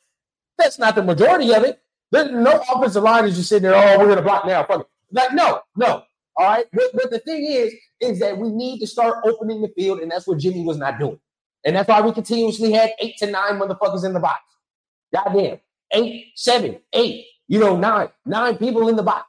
that's 0.59 0.79
not 0.79 0.95
the 0.95 1.03
majority 1.03 1.53
of 1.55 1.65
it. 1.65 1.81
There's 2.11 2.31
no 2.31 2.63
offensive 2.73 3.03
line 3.03 3.25
is 3.25 3.37
just 3.37 3.49
sitting 3.49 3.71
there, 3.71 3.75
oh, 3.75 3.99
we're 3.99 4.07
going 4.07 4.17
to 4.17 4.23
block 4.23 4.47
now. 4.47 4.65
Fuck 4.65 4.83
it. 4.83 4.87
Like, 5.11 5.33
no, 5.33 5.61
no. 5.77 6.03
All 6.37 6.47
right. 6.47 6.67
But, 6.73 6.91
but 6.95 7.11
the 7.11 7.19
thing 7.21 7.45
is, 7.45 7.75
is 8.01 8.19
that 8.21 8.37
we 8.37 8.51
need 8.51 8.81
to 8.81 8.87
start 8.87 9.19
opening 9.25 9.63
the 9.63 9.69
field, 9.77 10.01
and 10.01 10.11
that's 10.11 10.27
what 10.27 10.39
Jimmy 10.39 10.63
was 10.63 10.77
not 10.79 10.99
doing. 10.99 11.19
And 11.65 11.77
that's 11.77 11.89
why 11.89 12.01
we 12.01 12.13
continuously 12.13 12.73
had 12.73 12.91
eight 13.01 13.17
to 13.19 13.31
nine 13.31 13.59
motherfuckers 13.59 14.05
in 14.05 14.13
the 14.13 14.21
box. 14.21 14.41
Goddamn. 15.15 15.59
Eight, 15.95 16.33
seven, 16.35 16.81
eight, 16.95 17.27
you 17.49 17.59
know, 17.59 17.77
nine, 17.77 18.09
nine 18.25 18.57
people 18.57 18.89
in 18.89 18.97
the 18.97 19.03
box. 19.03 19.27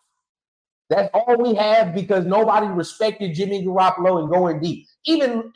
That's 0.94 1.10
all 1.14 1.38
we 1.38 1.56
have 1.56 1.96
because 1.96 2.26
nobody 2.26 2.68
respected 2.68 3.34
Jimmy 3.34 3.66
Garoppolo 3.66 4.22
and 4.22 4.30
going 4.30 4.60
deep. 4.62 4.86
Even 5.06 5.52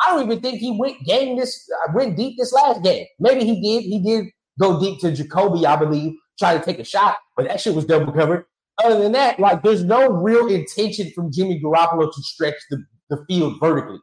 I 0.00 0.10
don't 0.10 0.24
even 0.26 0.40
think 0.40 0.58
he 0.58 0.76
went 0.78 1.04
game 1.04 1.38
this 1.38 1.68
uh, 1.84 1.92
went 1.94 2.16
deep 2.16 2.36
this 2.38 2.52
last 2.52 2.82
game. 2.82 3.06
Maybe 3.18 3.44
he 3.44 3.60
did. 3.60 3.84
He 3.84 4.02
did 4.02 4.26
go 4.60 4.80
deep 4.80 5.00
to 5.00 5.12
Jacoby, 5.12 5.64
I 5.64 5.76
believe, 5.76 6.14
try 6.38 6.56
to 6.58 6.64
take 6.64 6.78
a 6.78 6.84
shot, 6.84 7.18
but 7.36 7.46
that 7.46 7.60
shit 7.60 7.74
was 7.74 7.84
double 7.84 8.12
covered. 8.12 8.44
Other 8.82 9.00
than 9.00 9.12
that, 9.12 9.38
like 9.38 9.62
there's 9.62 9.84
no 9.84 10.10
real 10.10 10.48
intention 10.48 11.12
from 11.14 11.30
Jimmy 11.32 11.60
Garoppolo 11.62 12.12
to 12.12 12.22
stretch 12.22 12.56
the, 12.70 12.82
the 13.10 13.24
field 13.28 13.60
vertically. 13.60 13.98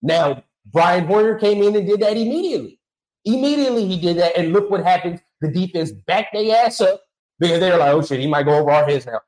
Now, 0.00 0.44
Brian 0.66 1.06
Hoyer 1.06 1.38
came 1.38 1.62
in 1.62 1.76
and 1.76 1.86
did 1.86 2.00
that 2.00 2.16
immediately. 2.16 2.78
Immediately 3.24 3.86
he 3.86 4.00
did 4.00 4.16
that, 4.18 4.36
and 4.36 4.52
look 4.52 4.70
what 4.70 4.84
happens. 4.84 5.20
The 5.40 5.50
defense 5.50 5.92
backed 6.06 6.32
their 6.32 6.64
ass 6.64 6.80
up 6.80 7.00
because 7.38 7.60
they're 7.60 7.76
like, 7.76 7.92
oh 7.92 8.02
shit, 8.02 8.20
he 8.20 8.26
might 8.28 8.44
go 8.44 8.56
over 8.58 8.70
our 8.70 8.86
heads 8.86 9.06
now. 9.06 9.20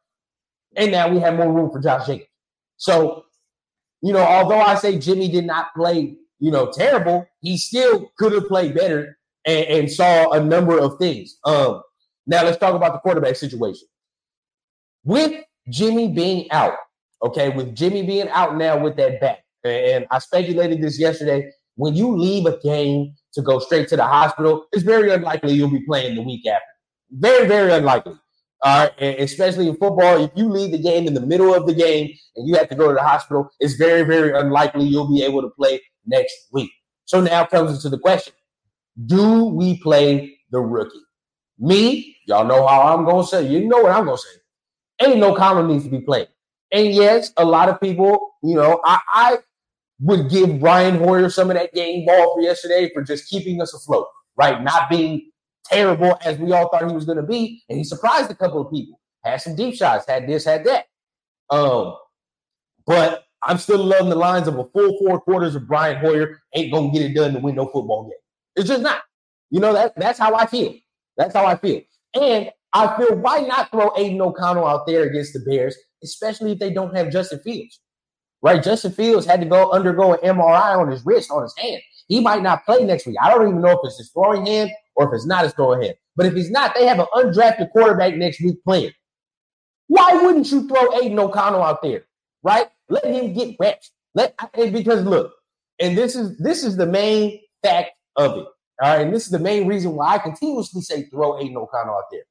And 0.76 0.92
now 0.92 1.08
we 1.08 1.20
have 1.20 1.34
more 1.34 1.52
room 1.52 1.70
for 1.70 1.80
Josh 1.80 2.06
Jacobs. 2.06 2.28
So 2.76 3.24
you 4.04 4.12
know, 4.12 4.22
although 4.22 4.60
I 4.60 4.74
say 4.74 4.98
Jimmy 4.98 5.28
did 5.28 5.46
not 5.46 5.74
play, 5.74 6.14
you 6.38 6.50
know, 6.50 6.70
terrible, 6.70 7.26
he 7.40 7.56
still 7.56 8.10
could 8.18 8.32
have 8.32 8.46
played 8.48 8.74
better 8.74 9.16
and, 9.46 9.64
and, 9.64 9.90
saw 9.90 10.32
a 10.32 10.44
number 10.44 10.78
of 10.78 10.98
things. 10.98 11.38
Um, 11.46 11.80
now 12.26 12.44
let's 12.44 12.58
talk 12.58 12.74
about 12.74 12.92
the 12.92 12.98
quarterback 12.98 13.36
situation. 13.36 13.88
With 15.04 15.42
Jimmy 15.70 16.08
being 16.08 16.50
out, 16.50 16.74
okay, 17.22 17.48
with 17.48 17.74
Jimmy 17.74 18.02
being 18.02 18.28
out 18.28 18.58
now 18.58 18.76
with 18.76 18.94
that 18.96 19.22
back, 19.22 19.38
and 19.64 20.06
I 20.10 20.18
speculated 20.18 20.82
this 20.82 21.00
yesterday. 21.00 21.50
When 21.76 21.94
you 21.94 22.14
leave 22.14 22.44
a 22.44 22.58
game 22.58 23.14
to 23.32 23.40
go 23.40 23.58
straight 23.58 23.88
to 23.88 23.96
the 23.96 24.04
hospital, 24.04 24.66
it's 24.72 24.82
very 24.82 25.12
unlikely 25.12 25.54
you'll 25.54 25.70
be 25.70 25.84
playing 25.86 26.14
the 26.16 26.22
week 26.22 26.46
after. 26.46 26.62
Very, 27.10 27.48
very 27.48 27.72
unlikely. 27.72 28.16
All 28.64 28.88
right, 28.98 29.18
especially 29.20 29.68
in 29.68 29.76
football, 29.76 30.24
if 30.24 30.30
you 30.34 30.48
leave 30.48 30.72
the 30.72 30.78
game 30.78 31.06
in 31.06 31.12
the 31.12 31.20
middle 31.20 31.54
of 31.54 31.66
the 31.66 31.74
game 31.74 32.10
and 32.34 32.48
you 32.48 32.54
have 32.54 32.70
to 32.70 32.74
go 32.74 32.88
to 32.88 32.94
the 32.94 33.02
hospital, 33.02 33.50
it's 33.60 33.74
very, 33.74 34.04
very 34.04 34.32
unlikely 34.32 34.84
you'll 34.86 35.12
be 35.12 35.22
able 35.22 35.42
to 35.42 35.50
play 35.50 35.82
next 36.06 36.34
week. 36.50 36.70
So 37.04 37.20
now 37.20 37.44
comes 37.44 37.72
into 37.74 37.90
the 37.90 37.98
question: 37.98 38.32
Do 39.04 39.44
we 39.44 39.78
play 39.82 40.38
the 40.50 40.60
rookie? 40.60 41.02
Me, 41.58 42.16
y'all 42.26 42.46
know 42.46 42.66
how 42.66 42.94
I'm 42.94 43.04
gonna 43.04 43.26
say. 43.26 43.46
You 43.46 43.68
know 43.68 43.82
what 43.82 43.92
I'm 43.92 44.06
gonna 44.06 44.16
say. 44.16 44.38
Aidan 45.02 45.22
O'Connell 45.22 45.66
needs 45.66 45.84
to 45.84 45.90
be 45.90 46.00
played. 46.00 46.28
And 46.72 46.88
yes, 46.90 47.32
a 47.36 47.44
lot 47.44 47.68
of 47.68 47.78
people, 47.82 48.30
you 48.42 48.54
know, 48.54 48.80
I, 48.86 48.98
I 49.12 49.38
would 50.00 50.30
give 50.30 50.58
Brian 50.58 50.96
Hoyer 50.96 51.28
some 51.28 51.50
of 51.50 51.56
that 51.56 51.74
game 51.74 52.06
ball 52.06 52.34
for 52.34 52.40
yesterday 52.40 52.90
for 52.94 53.02
just 53.02 53.28
keeping 53.28 53.60
us 53.60 53.74
afloat, 53.74 54.06
right? 54.36 54.62
Not 54.62 54.88
being 54.88 55.30
terrible 55.64 56.18
as 56.24 56.38
we 56.38 56.52
all 56.52 56.68
thought 56.68 56.88
he 56.88 56.94
was 56.94 57.04
going 57.04 57.16
to 57.16 57.22
be, 57.22 57.62
and 57.68 57.78
he 57.78 57.84
surprised 57.84 58.30
a 58.30 58.34
couple 58.34 58.60
of 58.60 58.72
people. 58.72 59.00
Had 59.24 59.40
some 59.40 59.56
deep 59.56 59.74
shots, 59.74 60.06
had 60.06 60.28
this, 60.28 60.44
had 60.44 60.64
that. 60.64 60.86
Um, 61.50 61.96
but 62.86 63.24
I'm 63.42 63.58
still 63.58 63.82
loving 63.82 64.10
the 64.10 64.16
lines 64.16 64.48
of 64.48 64.58
a 64.58 64.64
full 64.64 64.98
four 64.98 65.20
quarters 65.20 65.54
of 65.54 65.66
Brian 65.66 65.98
Hoyer 65.98 66.40
ain't 66.54 66.72
gonna 66.72 66.90
get 66.90 67.02
it 67.02 67.14
done 67.14 67.34
to 67.34 67.40
win 67.40 67.54
no 67.54 67.66
football 67.66 68.04
game. 68.04 68.12
It's 68.56 68.68
just 68.68 68.82
not. 68.82 69.02
You 69.50 69.60
know 69.60 69.72
that 69.72 69.94
that's 69.96 70.18
how 70.18 70.34
I 70.34 70.46
feel. 70.46 70.74
That's 71.16 71.34
how 71.34 71.46
I 71.46 71.56
feel. 71.56 71.80
And 72.14 72.50
I 72.72 72.96
feel 72.96 73.16
why 73.16 73.40
not 73.40 73.70
throw 73.70 73.92
Aidan 73.96 74.20
O'Connell 74.20 74.66
out 74.66 74.86
there 74.86 75.04
against 75.04 75.32
the 75.32 75.40
Bears, 75.40 75.76
especially 76.02 76.52
if 76.52 76.58
they 76.58 76.72
don't 76.72 76.94
have 76.96 77.10
Justin 77.10 77.40
Fields. 77.40 77.80
Right? 78.42 78.62
Justin 78.62 78.92
Fields 78.92 79.24
had 79.24 79.40
to 79.40 79.46
go 79.46 79.70
undergo 79.70 80.14
an 80.14 80.20
MRI 80.20 80.76
on 80.78 80.90
his 80.90 81.04
wrist, 81.06 81.30
on 81.30 81.42
his 81.42 81.54
hand. 81.56 81.80
He 82.08 82.20
might 82.20 82.42
not 82.42 82.64
play 82.66 82.84
next 82.84 83.06
week. 83.06 83.16
I 83.22 83.30
don't 83.30 83.48
even 83.48 83.62
know 83.62 83.70
if 83.70 83.78
it's 83.84 83.98
his 83.98 84.10
throwing 84.10 84.44
hand 84.44 84.70
or 84.96 85.08
if 85.08 85.14
it's 85.14 85.26
not 85.26 85.44
his 85.44 85.52
throwing 85.52 85.82
hand. 85.82 85.94
But 86.16 86.26
if 86.26 86.34
he's 86.34 86.50
not, 86.50 86.74
they 86.74 86.86
have 86.86 86.98
an 86.98 87.06
undrafted 87.14 87.70
quarterback 87.70 88.14
next 88.14 88.40
week 88.40 88.62
playing. 88.64 88.92
Why 89.88 90.14
wouldn't 90.14 90.50
you 90.50 90.66
throw 90.68 91.00
Aidan 91.00 91.18
O'Connell 91.18 91.62
out 91.62 91.82
there? 91.82 92.04
Right? 92.42 92.68
Let 92.88 93.04
him 93.04 93.32
get 93.32 93.56
reps. 93.58 93.90
Let 94.14 94.36
because 94.54 95.04
look, 95.04 95.32
and 95.80 95.98
this 95.98 96.14
is 96.14 96.38
this 96.38 96.64
is 96.64 96.76
the 96.76 96.86
main 96.86 97.40
fact 97.62 97.90
of 98.16 98.32
it. 98.38 98.46
All 98.82 98.96
right. 98.96 99.00
And 99.02 99.14
this 99.14 99.24
is 99.24 99.30
the 99.30 99.38
main 99.38 99.66
reason 99.66 99.92
why 99.92 100.14
I 100.14 100.18
continuously 100.18 100.82
say 100.82 101.04
throw 101.04 101.38
Aidan 101.38 101.56
O'Connell 101.56 101.94
out 101.94 102.04
there. 102.10 102.22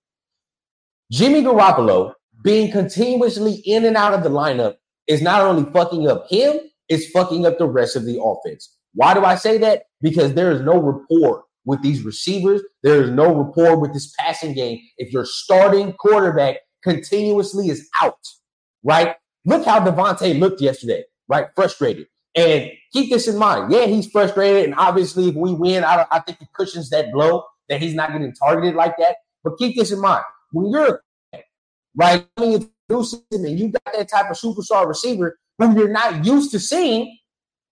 Jimmy 1.12 1.42
Garoppolo 1.42 2.14
being 2.44 2.72
continuously 2.72 3.62
in 3.66 3.86
and 3.86 3.98
out 3.98 4.14
of 4.14 4.24
the 4.24 4.30
lineup 4.30 4.76
is 5.08 5.22
not 5.22 5.42
only 5.42 5.70
fucking 5.72 6.08
up 6.08 6.30
him, 6.30 6.60
it's 6.90 7.10
fucking 7.12 7.46
up 7.46 7.58
the 7.58 7.68
rest 7.68 7.96
of 7.96 8.06
the 8.06 8.22
offense. 8.22 8.76
Why 8.94 9.14
do 9.14 9.26
I 9.26 9.36
say 9.36 9.58
that? 9.60 9.84
Because 10.02 10.34
there 10.34 10.52
is 10.52 10.62
no 10.62 10.78
rapport 10.80 11.46
with 11.66 11.82
these 11.82 12.04
receivers. 12.04 12.62
There 12.82 13.02
is 13.02 13.10
no 13.10 13.34
rapport 13.34 13.80
with 13.80 13.94
this 13.94 14.14
passing 14.20 14.54
game. 14.54 14.80
If 14.98 15.12
your 15.12 15.26
starting 15.26 15.94
quarterback 15.94 16.58
continuously 16.84 17.70
is 17.70 17.90
out, 18.02 18.20
right? 18.84 19.16
Look 19.46 19.66
how 19.66 19.80
Davante 19.80 20.38
looked 20.38 20.62
yesterday, 20.62 21.04
right? 21.28 21.48
Frustrated. 21.56 22.08
And 22.36 22.72
keep 22.92 23.12
this 23.12 23.28
in 23.28 23.38
mind. 23.38 23.72
Yeah, 23.72 23.86
he's 23.86 24.10
frustrated. 24.10 24.66
And 24.66 24.76
obviously, 24.76 25.30
if 25.30 25.36
we 25.36 25.54
win, 25.54 25.84
I, 25.84 26.06
I 26.12 26.20
think 26.20 26.42
it 26.42 26.48
cushions 26.54 26.90
that 26.90 27.12
blow 27.12 27.44
that 27.70 27.82
he's 27.82 27.94
not 27.94 28.12
getting 28.12 28.34
targeted 28.34 28.76
like 28.76 28.98
that. 28.98 29.18
But 29.44 29.58
keep 29.58 29.76
this 29.76 29.92
in 29.92 30.02
mind. 30.02 30.24
When 30.52 30.72
you're 30.72 31.04
right, 31.96 32.26
when 32.36 32.52
you 32.52 32.72
introduce 32.90 33.14
him 33.14 33.46
and 33.46 33.60
you 33.60 33.70
got 33.70 33.94
that 33.94 34.10
type 34.10 34.30
of 34.30 34.38
superstar 34.38 34.88
receiver 34.88 35.38
who 35.58 35.78
you're 35.78 35.90
not 35.90 36.26
used 36.26 36.52
to 36.52 36.60
seeing, 36.60 37.18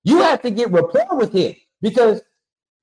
you 0.03 0.17
have 0.17 0.41
to 0.41 0.51
get 0.51 0.71
rapport 0.71 1.17
with 1.17 1.33
him 1.33 1.55
because 1.81 2.21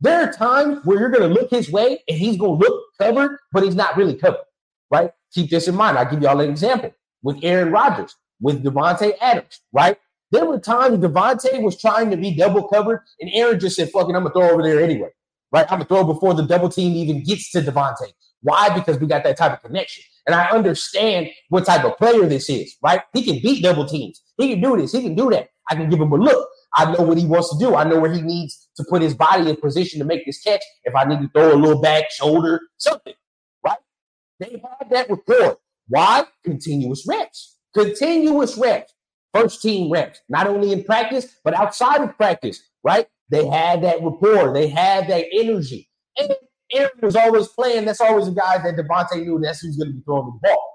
there 0.01 0.23
are 0.23 0.33
times 0.33 0.81
where 0.85 0.99
you're 0.99 1.11
going 1.11 1.29
to 1.29 1.41
look 1.41 1.51
his 1.51 1.71
way 1.71 2.03
and 2.09 2.19
he's 2.19 2.37
going 2.37 2.61
to 2.61 2.67
look 2.67 2.83
covered, 3.01 3.39
but 3.53 3.63
he's 3.63 3.75
not 3.75 3.97
really 3.97 4.15
covered, 4.15 4.45
right? 4.91 5.11
Keep 5.33 5.51
this 5.51 5.69
in 5.69 5.75
mind. 5.75 5.99
I'll 5.99 6.11
give 6.11 6.23
y'all 6.23 6.41
an 6.41 6.51
example 6.51 6.95
with 7.23 7.39
Aaron 7.43 7.73
Rodgers, 7.73 8.15
with 8.41 8.63
Davante 8.63 9.13
Adams, 9.21 9.61
right? 9.73 9.99
There 10.31 10.45
were 10.45 10.61
times 10.61 10.99
Davante 10.99 11.61
was 11.63 11.81
trying 11.81 12.11
to 12.11 12.17
be 12.17 12.37
double 12.37 12.69
covered, 12.69 13.03
and 13.21 13.31
Aaron 13.33 13.59
just 13.59 13.77
said, 13.77 13.91
fucking, 13.91 14.15
I'm 14.15 14.23
going 14.23 14.33
to 14.33 14.39
throw 14.39 14.51
over 14.51 14.63
there 14.63 14.81
anyway, 14.81 15.09
right? 15.53 15.65
I'm 15.65 15.79
going 15.79 15.83
to 15.83 15.89
throw 15.89 16.05
before 16.05 16.35
the 16.35 16.43
double 16.43 16.69
team 16.69 16.95
even 16.95 17.25
gets 17.25 17.51
to 17.53 17.63
Davante. 17.63 18.13
Why? 18.43 18.69
Because 18.73 18.99
we 19.01 19.07
got 19.07 19.25
that 19.25 19.37
type 19.37 19.53
of 19.53 19.63
connection. 19.63 20.05
And 20.27 20.35
I 20.35 20.51
understand 20.51 21.31
what 21.49 21.65
type 21.65 21.85
of 21.85 21.97
player 21.97 22.27
this 22.27 22.49
is, 22.51 22.77
right? 22.83 23.01
He 23.15 23.25
can 23.25 23.41
beat 23.43 23.63
double 23.63 23.87
teams. 23.87 24.23
He 24.37 24.51
can 24.51 24.61
do 24.61 24.77
this. 24.77 24.93
He 24.93 25.03
can 25.03 25.15
do 25.15 25.31
that. 25.31 25.49
I 25.71 25.75
can 25.75 25.89
give 25.91 26.01
him 26.01 26.13
a 26.13 26.17
look. 26.17 26.49
I 26.75 26.93
know 26.93 27.03
what 27.03 27.19
he 27.19 27.27
wants 27.27 27.51
to 27.51 27.59
do. 27.59 27.75
I 27.75 27.85
know 27.85 27.99
where 27.99 28.13
he 28.13 28.21
needs 28.21 28.68
to 28.79 28.85
put 28.89 29.03
his 29.03 29.15
body 29.15 29.49
in 29.49 29.57
position 29.57 29.99
to 29.99 30.07
make 30.07 30.25
this 30.25 30.41
catch. 30.41 30.63
If 30.85 30.95
I 30.95 31.05
need 31.05 31.21
to 31.21 31.29
throw 31.29 31.53
a 31.53 31.57
little 31.57 31.81
back, 31.81 32.11
shoulder, 32.11 32.61
something, 32.79 33.15
right? 33.65 33.79
They 34.41 34.63
had 34.63 34.91
that 34.91 35.11
rapport. 35.11 35.59
Why? 35.89 36.25
Continuous 36.45 37.05
reps. 37.07 37.59
Continuous 37.75 38.57
reps. 38.57 38.95
First 39.35 39.61
team 39.61 39.93
reps, 39.93 40.21
not 40.29 40.47
only 40.47 40.73
in 40.73 40.85
practice, 40.85 41.27
but 41.45 41.55
outside 41.55 42.01
of 42.01 42.17
practice, 42.17 42.63
right? 42.83 43.07
They 43.29 43.47
had 43.47 43.83
that 43.83 44.03
rapport. 44.03 44.55
They 44.55 44.69
had 44.69 45.09
that 45.09 45.27
energy. 45.33 45.91
And 46.17 46.35
Aaron 46.73 46.91
was 47.03 47.17
always 47.17 47.49
playing. 47.49 47.85
That's 47.85 48.01
always 48.01 48.27
a 48.29 48.33
guy 48.33 48.59
that 48.59 48.77
Davante 48.77 49.23
knew 49.23 49.39
that's 49.39 49.61
who's 49.61 49.77
going 49.77 49.91
to 49.91 49.95
be 49.95 50.03
throwing 50.03 50.27
the 50.27 50.49
ball. 50.49 50.75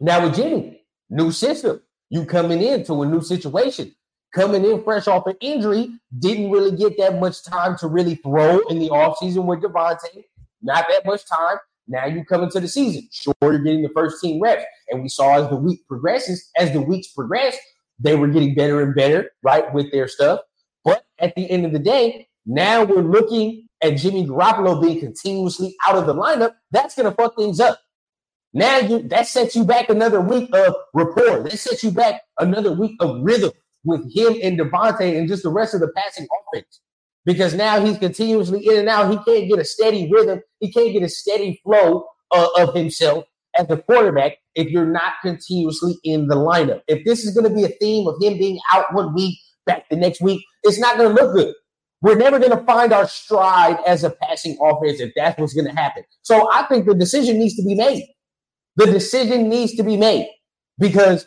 Now 0.00 0.24
with 0.24 0.34
Jimmy, 0.34 0.82
new 1.10 1.30
system. 1.30 1.80
You 2.10 2.26
coming 2.26 2.60
into 2.60 3.02
a 3.02 3.06
new 3.06 3.22
situation, 3.22 3.94
coming 4.32 4.64
in 4.64 4.82
fresh 4.82 5.06
off 5.06 5.26
an 5.26 5.36
injury, 5.40 5.90
didn't 6.18 6.50
really 6.50 6.76
get 6.76 6.96
that 6.98 7.20
much 7.20 7.44
time 7.44 7.76
to 7.78 7.86
really 7.86 8.16
throw 8.16 8.60
in 8.68 8.78
the 8.78 8.88
offseason 8.88 9.44
with 9.44 9.60
Davante. 9.60 10.24
Not 10.62 10.86
that 10.88 11.04
much 11.04 11.26
time. 11.26 11.58
Now 11.88 12.06
you 12.06 12.24
come 12.24 12.42
into 12.42 12.60
the 12.60 12.68
season. 12.68 13.08
Sure, 13.12 13.34
you're 13.42 13.58
getting 13.58 13.82
the 13.82 13.90
first 13.90 14.22
team 14.22 14.40
reps. 14.40 14.64
And 14.90 15.02
we 15.02 15.08
saw 15.08 15.42
as 15.42 15.48
the 15.50 15.56
week 15.56 15.86
progresses, 15.88 16.50
as 16.56 16.72
the 16.72 16.80
weeks 16.80 17.08
progress, 17.08 17.56
they 17.98 18.16
were 18.16 18.28
getting 18.28 18.54
better 18.54 18.80
and 18.82 18.94
better, 18.94 19.30
right, 19.42 19.72
with 19.74 19.90
their 19.92 20.08
stuff. 20.08 20.40
But 20.84 21.04
at 21.18 21.34
the 21.34 21.50
end 21.50 21.66
of 21.66 21.72
the 21.72 21.78
day, 21.78 22.28
now 22.46 22.84
we're 22.84 23.02
looking 23.02 23.68
at 23.82 23.96
Jimmy 23.96 24.26
Garoppolo 24.26 24.80
being 24.80 25.00
continuously 25.00 25.74
out 25.86 25.96
of 25.96 26.06
the 26.06 26.14
lineup. 26.14 26.54
That's 26.70 26.94
going 26.94 27.10
to 27.10 27.14
fuck 27.14 27.36
things 27.36 27.60
up. 27.60 27.78
Now 28.54 28.78
you 28.78 29.08
that 29.08 29.26
sets 29.26 29.56
you 29.56 29.64
back 29.64 29.88
another 29.88 30.20
week 30.20 30.54
of 30.54 30.74
rapport. 30.92 31.42
That 31.42 31.58
sets 31.58 31.82
you 31.82 31.90
back 31.90 32.20
another 32.38 32.72
week 32.72 32.96
of 33.00 33.22
rhythm 33.22 33.52
with 33.84 34.00
him 34.14 34.36
and 34.42 34.58
Davante 34.58 35.18
and 35.18 35.28
just 35.28 35.42
the 35.42 35.50
rest 35.50 35.74
of 35.74 35.80
the 35.80 35.92
passing 35.96 36.26
offense. 36.52 36.80
Because 37.24 37.54
now 37.54 37.84
he's 37.84 37.98
continuously 37.98 38.66
in 38.66 38.80
and 38.80 38.88
out. 38.88 39.10
He 39.10 39.16
can't 39.16 39.48
get 39.48 39.58
a 39.58 39.64
steady 39.64 40.10
rhythm. 40.10 40.40
He 40.58 40.72
can't 40.72 40.92
get 40.92 41.02
a 41.02 41.08
steady 41.08 41.60
flow 41.62 42.06
uh, 42.32 42.48
of 42.58 42.74
himself 42.74 43.24
as 43.56 43.70
a 43.70 43.76
quarterback 43.76 44.38
if 44.54 44.68
you're 44.68 44.86
not 44.86 45.14
continuously 45.22 45.94
in 46.04 46.26
the 46.26 46.34
lineup. 46.34 46.82
If 46.88 47.04
this 47.04 47.24
is 47.24 47.34
going 47.34 47.48
to 47.48 47.54
be 47.54 47.64
a 47.64 47.68
theme 47.80 48.06
of 48.06 48.16
him 48.20 48.38
being 48.38 48.58
out 48.72 48.92
one 48.92 49.14
week, 49.14 49.38
back 49.66 49.88
the 49.88 49.96
next 49.96 50.20
week, 50.20 50.42
it's 50.64 50.78
not 50.78 50.96
going 50.96 51.14
to 51.14 51.22
look 51.22 51.34
good. 51.34 51.54
We're 52.00 52.16
never 52.16 52.40
going 52.40 52.56
to 52.56 52.64
find 52.64 52.92
our 52.92 53.06
stride 53.06 53.78
as 53.86 54.02
a 54.02 54.10
passing 54.10 54.58
offense 54.60 55.00
if 55.00 55.12
that's 55.14 55.38
what's 55.38 55.54
going 55.54 55.68
to 55.68 55.74
happen. 55.80 56.02
So 56.22 56.50
I 56.52 56.64
think 56.64 56.86
the 56.86 56.94
decision 56.94 57.38
needs 57.38 57.54
to 57.56 57.62
be 57.62 57.76
made. 57.76 58.04
The 58.76 58.86
decision 58.86 59.48
needs 59.48 59.74
to 59.76 59.84
be 59.84 59.96
made 59.96 60.28
because 60.78 61.26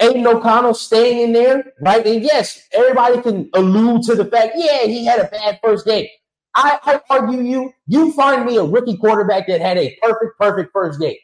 Aidan 0.00 0.26
O'Connell 0.26 0.74
staying 0.74 1.20
in 1.20 1.32
there, 1.32 1.72
right? 1.80 2.04
And 2.06 2.22
yes, 2.22 2.66
everybody 2.72 3.20
can 3.20 3.50
allude 3.54 4.02
to 4.04 4.14
the 4.14 4.24
fact, 4.24 4.52
yeah, 4.56 4.84
he 4.84 5.04
had 5.04 5.20
a 5.20 5.28
bad 5.28 5.60
first 5.62 5.86
game. 5.86 6.08
I, 6.54 6.78
I 6.82 7.00
argue 7.10 7.42
you, 7.42 7.72
you 7.86 8.12
find 8.12 8.44
me 8.44 8.56
a 8.56 8.64
rookie 8.64 8.96
quarterback 8.96 9.46
that 9.46 9.60
had 9.60 9.78
a 9.78 9.96
perfect, 10.02 10.38
perfect 10.38 10.72
first 10.72 11.00
game. 11.00 11.16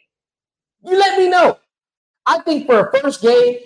You 0.83 0.97
let 0.97 1.17
me 1.19 1.29
know. 1.29 1.57
I 2.25 2.39
think 2.39 2.65
for 2.65 2.87
a 2.87 2.99
first 2.99 3.21
game, 3.21 3.59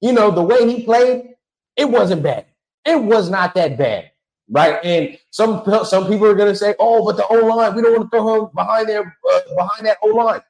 you 0.00 0.12
know, 0.12 0.30
the 0.30 0.42
way 0.42 0.66
he 0.66 0.84
played, 0.84 1.34
it 1.76 1.88
wasn't 1.88 2.22
bad. 2.22 2.46
It 2.84 3.00
was 3.00 3.30
not 3.30 3.54
that 3.54 3.76
bad 3.76 4.10
right? 4.50 4.78
And 4.84 5.18
some 5.30 5.64
some 5.84 6.06
people 6.06 6.26
are 6.26 6.34
going 6.34 6.52
to 6.52 6.56
say, 6.58 6.74
"Oh, 6.78 7.04
but 7.04 7.16
the 7.16 7.26
O 7.26 7.46
line, 7.46 7.74
we 7.74 7.82
don't 7.82 7.96
want 7.96 8.10
to 8.10 8.16
throw 8.16 8.44
him 8.44 8.50
behind 8.54 8.88
there, 8.88 9.00
uh, 9.02 9.40
behind 9.56 9.86
that 9.86 9.98
O 10.02 10.08
line." 10.08 10.40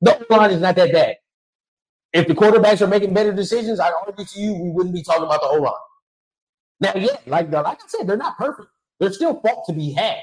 The 0.00 0.26
O 0.30 0.36
line 0.36 0.50
is 0.50 0.60
not 0.60 0.76
that 0.76 0.92
bad. 0.92 1.16
If 2.12 2.26
the 2.26 2.34
quarterbacks 2.34 2.80
are 2.80 2.86
making 2.86 3.12
better 3.12 3.32
decisions, 3.32 3.80
I'd 3.80 3.92
argue 4.06 4.24
to 4.24 4.40
you 4.40 4.54
we 4.54 4.70
wouldn't 4.70 4.94
be 4.94 5.02
talking 5.02 5.24
about 5.24 5.40
the 5.40 5.48
O 5.48 5.56
line. 5.56 5.72
Now, 6.80 6.92
yeah, 6.94 7.16
like 7.26 7.50
like 7.50 7.66
I 7.66 7.86
said, 7.86 8.06
they're 8.06 8.16
not 8.16 8.38
perfect. 8.38 8.68
There's 8.98 9.16
still 9.16 9.40
fault 9.40 9.64
to 9.66 9.72
be 9.72 9.92
had, 9.92 10.20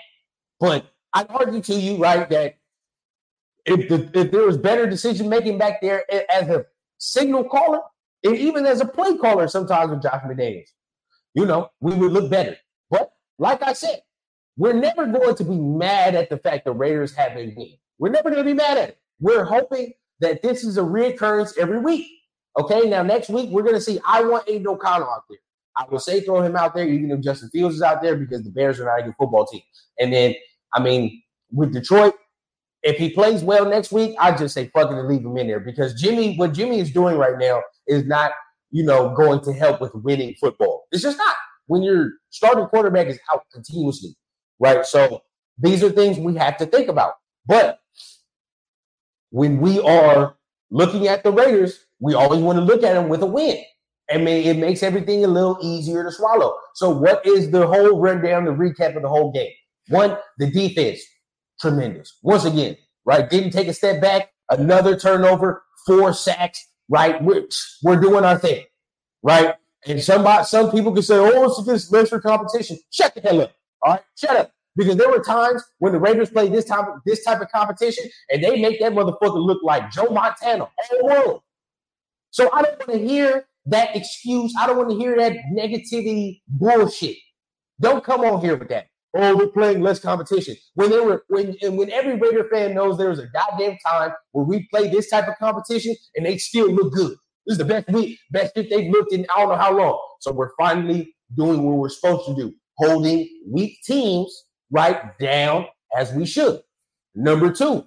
but 0.59 0.85
I'd 1.13 1.29
argue 1.29 1.61
to 1.61 1.75
you, 1.75 1.97
right, 1.97 2.29
that 2.29 2.57
if 3.65 3.89
the, 3.89 4.09
if 4.19 4.31
there 4.31 4.43
was 4.43 4.57
better 4.57 4.87
decision 4.87 5.29
making 5.29 5.57
back 5.57 5.81
there 5.81 6.03
as 6.31 6.49
a 6.49 6.65
signal 6.97 7.43
caller, 7.43 7.81
and 8.23 8.35
even 8.35 8.65
as 8.65 8.81
a 8.81 8.85
play 8.85 9.17
caller, 9.17 9.47
sometimes 9.47 9.91
with 9.91 10.01
Josh 10.01 10.21
McDaniels, 10.23 10.69
you 11.33 11.45
know, 11.45 11.69
we 11.79 11.93
would 11.93 12.11
look 12.11 12.29
better. 12.29 12.57
But 12.89 13.11
like 13.37 13.61
I 13.63 13.73
said, 13.73 14.01
we're 14.57 14.73
never 14.73 15.05
going 15.05 15.35
to 15.35 15.43
be 15.43 15.57
mad 15.57 16.15
at 16.15 16.29
the 16.29 16.37
fact 16.37 16.65
the 16.65 16.71
Raiders 16.71 17.13
have 17.15 17.33
a 17.33 17.53
win. 17.55 17.73
We're 17.99 18.09
never 18.09 18.29
going 18.29 18.43
to 18.43 18.49
be 18.49 18.53
mad 18.53 18.77
at 18.77 18.89
it. 18.89 18.99
We're 19.19 19.43
hoping 19.43 19.93
that 20.19 20.41
this 20.41 20.63
is 20.63 20.77
a 20.77 20.81
reoccurrence 20.81 21.57
every 21.57 21.79
week. 21.79 22.07
Okay, 22.57 22.89
now 22.89 23.03
next 23.03 23.29
week 23.29 23.49
we're 23.49 23.63
going 23.63 23.75
to 23.75 23.81
see. 23.81 23.99
I 24.05 24.23
want 24.23 24.47
Aidan 24.47 24.67
O'Connell 24.67 25.09
out 25.09 25.23
there. 25.29 25.39
I 25.77 25.83
will 25.89 25.99
say 25.99 26.21
throw 26.21 26.41
him 26.41 26.55
out 26.55 26.73
there, 26.73 26.87
even 26.87 27.11
if 27.11 27.21
Justin 27.21 27.49
Fields 27.49 27.75
is 27.75 27.81
out 27.81 28.01
there, 28.01 28.15
because 28.15 28.43
the 28.43 28.49
Bears 28.49 28.79
are 28.79 28.85
not 28.85 29.01
a 29.01 29.03
good 29.03 29.15
football 29.19 29.45
team. 29.45 29.61
And 29.99 30.13
then, 30.13 30.33
I 30.73 30.81
mean, 30.81 31.21
with 31.51 31.73
Detroit, 31.73 32.13
if 32.83 32.97
he 32.97 33.09
plays 33.09 33.43
well 33.43 33.65
next 33.65 33.91
week, 33.91 34.15
I 34.19 34.31
just 34.31 34.53
say 34.53 34.69
fucking 34.73 34.95
leave 35.07 35.21
him 35.21 35.37
in 35.37 35.47
there 35.47 35.59
because 35.59 35.99
Jimmy, 35.99 36.35
what 36.37 36.53
Jimmy 36.53 36.79
is 36.79 36.91
doing 36.91 37.17
right 37.17 37.37
now 37.37 37.61
is 37.87 38.05
not, 38.05 38.31
you 38.71 38.85
know, 38.85 39.13
going 39.15 39.41
to 39.41 39.53
help 39.53 39.81
with 39.81 39.93
winning 39.95 40.35
football. 40.39 40.85
It's 40.91 41.01
just 41.01 41.17
not 41.17 41.35
when 41.67 41.81
your 41.81 42.11
starting 42.29 42.67
quarterback 42.67 43.07
is 43.07 43.19
out 43.33 43.41
continuously, 43.51 44.15
right? 44.59 44.85
So 44.85 45.21
these 45.57 45.83
are 45.83 45.89
things 45.89 46.19
we 46.19 46.35
have 46.35 46.57
to 46.57 46.65
think 46.65 46.87
about. 46.87 47.13
But 47.47 47.79
when 49.31 49.59
we 49.59 49.79
are 49.81 50.35
looking 50.71 51.07
at 51.07 51.23
the 51.23 51.31
Raiders, 51.31 51.85
we 51.99 52.13
always 52.13 52.41
want 52.41 52.57
to 52.59 52.63
look 52.65 52.83
at 52.83 52.93
them 52.93 53.09
with 53.09 53.21
a 53.21 53.25
win. 53.25 53.57
I 54.11 54.17
mean, 54.17 54.45
it 54.45 54.57
makes 54.57 54.83
everything 54.83 55.23
a 55.25 55.27
little 55.27 55.57
easier 55.61 56.03
to 56.03 56.11
swallow. 56.11 56.55
So, 56.75 56.89
what 56.89 57.25
is 57.25 57.49
the 57.49 57.65
whole 57.65 57.99
rundown, 57.99 58.45
the 58.45 58.51
recap 58.51 58.95
of 58.95 59.01
the 59.01 59.09
whole 59.09 59.31
game? 59.31 59.51
One, 59.89 60.17
the 60.37 60.51
defense, 60.51 61.01
tremendous. 61.59 62.17
Once 62.21 62.45
again, 62.45 62.77
right? 63.05 63.29
Didn't 63.29 63.51
take 63.51 63.67
a 63.67 63.73
step 63.73 64.01
back, 64.01 64.31
another 64.49 64.97
turnover, 64.97 65.63
four 65.87 66.13
sacks, 66.13 66.67
right? 66.89 67.21
We're, 67.23 67.47
we're 67.83 67.99
doing 67.99 68.25
our 68.25 68.37
thing, 68.37 68.65
right? 69.23 69.55
And 69.87 70.01
somebody, 70.03 70.45
some 70.45 70.71
people 70.71 70.93
can 70.93 71.03
say, 71.03 71.15
"Oh, 71.17 71.45
it's 71.45 71.59
against 71.59 71.91
lesser 71.91 72.19
competition." 72.19 72.77
Shut 72.91 73.13
the 73.15 73.21
hell 73.21 73.41
up. 73.41 73.53
All 73.83 73.93
right, 73.93 74.01
shut 74.15 74.35
up. 74.35 74.51
Because 74.75 74.97
there 74.97 75.09
were 75.09 75.23
times 75.23 75.63
when 75.79 75.93
the 75.93 75.99
Raiders 75.99 76.29
played 76.29 76.51
this 76.51 76.65
type 76.65 76.87
of 76.87 76.95
this 77.05 77.23
type 77.23 77.41
of 77.41 77.49
competition, 77.51 78.05
and 78.29 78.43
they 78.43 78.61
make 78.61 78.79
that 78.81 78.93
motherfucker 78.93 79.45
look 79.45 79.63
like 79.63 79.91
Joe 79.91 80.07
Montana 80.11 80.63
all 80.63 81.03
world. 81.03 81.41
So 82.31 82.49
I 82.51 82.61
don't 82.61 82.87
want 82.87 82.99
to 82.99 83.07
hear 83.07 83.45
that 83.67 83.95
excuse. 83.95 84.53
I 84.59 84.67
don't 84.67 84.77
want 84.77 84.89
to 84.89 84.97
hear 84.97 85.15
that 85.17 85.33
negativity 85.53 86.41
bullshit. 86.47 87.15
Don't 87.79 88.03
come 88.03 88.21
on 88.21 88.41
here 88.41 88.57
with 88.57 88.69
that. 88.69 88.87
Oh, 89.17 89.37
we're 89.37 89.47
playing 89.47 89.81
less 89.81 89.99
competition. 89.99 90.57
When 90.73 90.89
they 90.89 90.99
were 90.99 91.23
when 91.29 91.55
and 91.61 91.77
when 91.77 91.89
every 91.89 92.17
Raider 92.17 92.49
fan 92.51 92.73
knows 92.73 92.97
there 92.97 93.09
was 93.09 93.19
a 93.19 93.27
goddamn 93.27 93.77
time 93.87 94.11
where 94.33 94.43
we 94.43 94.67
played 94.73 94.91
this 94.91 95.09
type 95.09 95.29
of 95.29 95.37
competition 95.37 95.95
and 96.15 96.25
they 96.25 96.37
still 96.37 96.69
look 96.69 96.91
good. 96.93 97.15
This 97.45 97.53
is 97.53 97.57
the 97.59 97.65
best 97.65 97.87
week, 97.89 98.19
best 98.31 98.53
shit 98.55 98.69
they've 98.69 98.91
looked 98.91 99.13
in 99.13 99.25
I 99.33 99.39
don't 99.39 99.49
know 99.49 99.55
how 99.55 99.77
long. 99.77 99.99
So 100.19 100.33
we're 100.33 100.51
finally 100.59 101.15
doing 101.37 101.63
what 101.63 101.77
we're 101.77 101.89
supposed 101.89 102.25
to 102.27 102.35
do. 102.35 102.53
holding 102.77 103.29
weak 103.49 103.77
teams 103.85 104.45
right 104.71 105.17
down 105.19 105.67
as 105.95 106.13
we 106.13 106.25
should. 106.25 106.61
Number 107.15 107.51
two, 107.51 107.85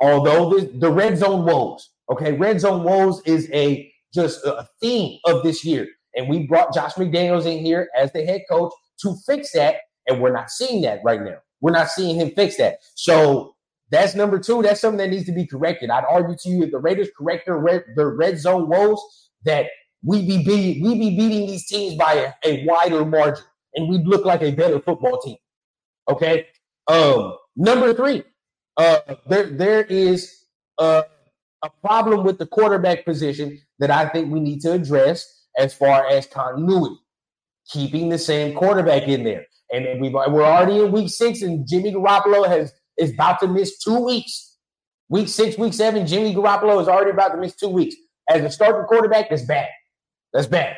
although 0.00 0.50
the, 0.50 0.66
the 0.66 0.90
red 0.90 1.18
zone 1.18 1.44
woes, 1.44 1.90
okay, 2.10 2.32
red 2.32 2.60
zone 2.60 2.84
woes 2.84 3.20
is 3.26 3.50
a 3.52 3.92
just 4.14 4.44
a 4.44 4.66
theme 4.80 5.18
of 5.24 5.42
this 5.42 5.64
year. 5.64 5.86
And 6.14 6.28
we 6.28 6.46
brought 6.46 6.74
Josh 6.74 6.94
McDaniels 6.94 7.46
in 7.46 7.64
here 7.64 7.88
as 7.96 8.12
the 8.12 8.24
head 8.24 8.42
coach 8.50 8.72
to 9.02 9.14
fix 9.26 9.52
that. 9.52 9.76
And 10.06 10.20
we're 10.20 10.32
not 10.32 10.50
seeing 10.50 10.82
that 10.82 11.00
right 11.04 11.20
now. 11.20 11.36
We're 11.60 11.72
not 11.72 11.90
seeing 11.90 12.16
him 12.16 12.30
fix 12.30 12.56
that. 12.56 12.78
So 12.94 13.54
that's 13.90 14.14
number 14.14 14.38
two. 14.38 14.62
That's 14.62 14.80
something 14.80 14.98
that 14.98 15.10
needs 15.10 15.26
to 15.26 15.32
be 15.32 15.46
corrected. 15.46 15.90
I'd 15.90 16.04
argue 16.04 16.36
to 16.40 16.48
you 16.48 16.62
if 16.62 16.70
the 16.70 16.78
Raiders 16.78 17.08
correct 17.16 17.46
their 17.46 17.58
red, 17.58 17.84
their 17.96 18.10
red 18.10 18.38
zone 18.38 18.68
woes, 18.68 19.00
that 19.44 19.66
we 20.02 20.26
be 20.26 20.44
beating 20.44 20.82
we 20.82 20.94
be 20.94 21.16
beating 21.16 21.46
these 21.46 21.66
teams 21.66 21.96
by 21.96 22.14
a, 22.14 22.32
a 22.44 22.64
wider 22.66 23.04
margin, 23.04 23.44
and 23.74 23.88
we'd 23.88 24.06
look 24.06 24.24
like 24.24 24.42
a 24.42 24.52
better 24.52 24.80
football 24.80 25.20
team. 25.20 25.36
Okay. 26.08 26.46
Um, 26.86 27.36
number 27.56 27.92
three, 27.94 28.24
uh, 28.76 28.98
there 29.28 29.46
there 29.46 29.82
is 29.82 30.44
a, 30.78 31.04
a 31.62 31.70
problem 31.84 32.24
with 32.24 32.38
the 32.38 32.46
quarterback 32.46 33.04
position 33.04 33.60
that 33.78 33.90
I 33.90 34.08
think 34.08 34.32
we 34.32 34.40
need 34.40 34.60
to 34.62 34.72
address 34.72 35.26
as 35.58 35.74
far 35.74 36.06
as 36.06 36.26
continuity, 36.26 36.96
keeping 37.70 38.08
the 38.08 38.18
same 38.18 38.56
quarterback 38.56 39.08
in 39.08 39.24
there. 39.24 39.46
And 39.70 40.00
we've 40.00 40.12
we're 40.12 40.44
already 40.44 40.78
in 40.80 40.92
week 40.92 41.10
six, 41.10 41.42
and 41.42 41.68
Jimmy 41.68 41.92
Garoppolo 41.92 42.46
has 42.48 42.72
is 42.96 43.12
about 43.12 43.40
to 43.40 43.48
miss 43.48 43.78
two 43.78 44.04
weeks. 44.04 44.56
Week 45.10 45.28
six, 45.28 45.56
week 45.56 45.72
seven, 45.72 46.06
Jimmy 46.06 46.34
Garoppolo 46.34 46.80
is 46.80 46.88
already 46.88 47.10
about 47.10 47.28
to 47.28 47.38
miss 47.38 47.54
two 47.54 47.68
weeks. 47.68 47.94
As 48.30 48.42
a 48.42 48.50
starting 48.50 48.86
quarterback, 48.86 49.30
that's 49.30 49.42
bad. 49.42 49.68
That's 50.32 50.46
bad. 50.46 50.76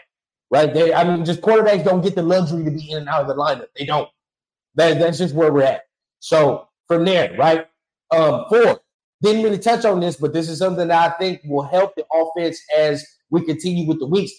Right? 0.53 0.73
They, 0.73 0.93
I 0.93 1.05
mean, 1.05 1.25
just 1.25 1.41
quarterbacks 1.41 1.85
don't 1.85 2.01
get 2.01 2.15
the 2.15 2.23
luxury 2.23 2.65
to 2.65 2.71
be 2.71 2.91
in 2.91 2.99
and 2.99 3.09
out 3.09 3.23
of 3.23 3.29
the 3.29 3.35
lineup. 3.35 3.67
They 3.77 3.85
don't. 3.87 4.09
That, 4.75 4.99
that's 4.99 5.19
just 5.19 5.35
where 5.35 5.53
we're 5.53 5.63
at. 5.63 5.83
So 6.21 6.69
from 6.87 7.05
there, 7.05 7.35
right? 7.39 7.67
Um, 8.11 8.45
four, 8.49 8.81
didn't 9.23 9.43
really 9.43 9.59
touch 9.59 9.85
on 9.85 10.01
this, 10.01 10.17
but 10.17 10.33
this 10.33 10.49
is 10.49 10.59
something 10.59 10.89
that 10.89 11.13
I 11.13 11.19
think 11.19 11.43
will 11.45 11.63
help 11.63 11.95
the 11.97 12.05
offense 12.13 12.61
as 12.77 13.05
we 13.31 13.45
continue 13.45 13.87
with 13.87 14.01
the 14.01 14.07
weeks. 14.07 14.33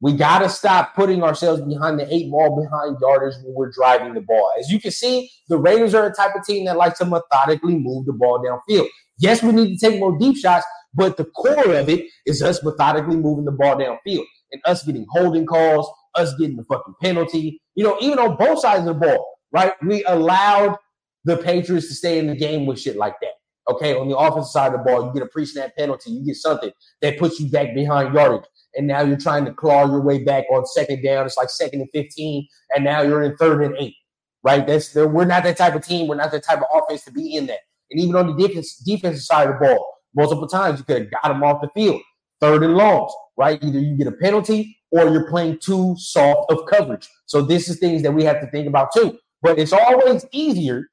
We 0.00 0.14
got 0.14 0.40
to 0.40 0.48
stop 0.48 0.96
putting 0.96 1.22
ourselves 1.22 1.62
behind 1.62 2.00
the 2.00 2.12
eight 2.12 2.28
ball 2.28 2.60
behind 2.60 2.96
yarders 2.96 3.36
when 3.44 3.54
we're 3.54 3.70
driving 3.70 4.14
the 4.14 4.20
ball. 4.20 4.50
As 4.58 4.68
you 4.68 4.80
can 4.80 4.90
see, 4.90 5.30
the 5.48 5.56
Raiders 5.56 5.94
are 5.94 6.06
a 6.06 6.12
type 6.12 6.34
of 6.34 6.44
team 6.44 6.64
that 6.64 6.76
likes 6.76 6.98
to 6.98 7.04
methodically 7.04 7.78
move 7.78 8.06
the 8.06 8.12
ball 8.12 8.44
downfield. 8.44 8.88
Yes, 9.18 9.44
we 9.44 9.52
need 9.52 9.78
to 9.78 9.90
take 9.90 10.00
more 10.00 10.18
deep 10.18 10.36
shots, 10.36 10.66
but 10.92 11.16
the 11.16 11.24
core 11.26 11.74
of 11.74 11.88
it 11.88 12.06
is 12.26 12.42
us 12.42 12.64
methodically 12.64 13.16
moving 13.16 13.44
the 13.44 13.52
ball 13.52 13.76
downfield 13.76 14.24
and 14.50 14.60
us 14.64 14.82
getting 14.82 15.06
holding 15.10 15.46
calls, 15.46 15.88
us 16.16 16.34
getting 16.34 16.56
the 16.56 16.64
fucking 16.64 16.94
penalty. 17.00 17.62
You 17.76 17.84
know, 17.84 17.96
even 18.00 18.18
on 18.18 18.36
both 18.36 18.58
sides 18.58 18.80
of 18.80 18.86
the 18.86 19.06
ball, 19.06 19.24
right? 19.52 19.74
We 19.82 20.04
allowed 20.04 20.76
the 21.24 21.36
Patriots 21.36 21.88
to 21.88 21.94
stay 21.94 22.18
in 22.18 22.26
the 22.26 22.36
game 22.36 22.66
with 22.66 22.80
shit 22.80 22.96
like 22.96 23.14
that. 23.20 23.32
Okay, 23.70 23.94
on 23.94 24.08
the 24.08 24.16
offensive 24.16 24.50
side 24.50 24.74
of 24.74 24.80
the 24.80 24.84
ball, 24.90 25.06
you 25.06 25.12
get 25.12 25.22
a 25.22 25.26
pre-snap 25.26 25.76
penalty, 25.76 26.10
you 26.10 26.24
get 26.26 26.34
something 26.34 26.72
that 27.00 27.16
puts 27.18 27.38
you 27.38 27.48
back 27.48 27.74
behind 27.74 28.12
yardage 28.12 28.44
and 28.74 28.86
now 28.86 29.02
you're 29.02 29.18
trying 29.18 29.44
to 29.44 29.52
claw 29.52 29.86
your 29.86 30.00
way 30.00 30.22
back 30.22 30.44
on 30.50 30.66
second 30.66 31.02
down. 31.02 31.26
It's 31.26 31.36
like 31.36 31.50
second 31.50 31.80
and 31.80 31.90
15, 31.92 32.46
and 32.74 32.84
now 32.84 33.02
you're 33.02 33.22
in 33.22 33.36
third 33.36 33.62
and 33.62 33.76
eight, 33.78 33.94
right? 34.42 34.66
That's 34.66 34.94
we're 34.94 35.24
not 35.24 35.42
that 35.44 35.56
type 35.56 35.74
of 35.74 35.84
team. 35.84 36.08
We're 36.08 36.16
not 36.16 36.32
that 36.32 36.44
type 36.44 36.58
of 36.58 36.66
offense 36.74 37.04
to 37.04 37.12
be 37.12 37.36
in 37.36 37.46
that. 37.46 37.60
And 37.90 38.00
even 38.00 38.16
on 38.16 38.26
the 38.26 38.46
defense, 38.46 38.76
defensive 38.76 39.22
side 39.22 39.48
of 39.48 39.58
the 39.58 39.66
ball, 39.66 39.86
multiple 40.14 40.48
times 40.48 40.78
you 40.78 40.84
could 40.84 41.02
have 41.02 41.10
got 41.10 41.28
them 41.28 41.42
off 41.42 41.60
the 41.60 41.68
field. 41.74 42.00
Third 42.40 42.62
and 42.62 42.74
longs, 42.74 43.12
right? 43.36 43.62
Either 43.62 43.78
you 43.78 43.96
get 43.96 44.06
a 44.06 44.12
penalty 44.12 44.76
or 44.90 45.08
you're 45.08 45.28
playing 45.28 45.58
too 45.58 45.94
soft 45.98 46.50
of 46.50 46.66
coverage. 46.66 47.08
So 47.26 47.42
this 47.42 47.68
is 47.68 47.78
things 47.78 48.02
that 48.02 48.12
we 48.12 48.24
have 48.24 48.40
to 48.40 48.50
think 48.50 48.66
about 48.66 48.88
too. 48.94 49.18
But 49.42 49.58
it's 49.58 49.72
always 49.72 50.24
easier 50.32 50.88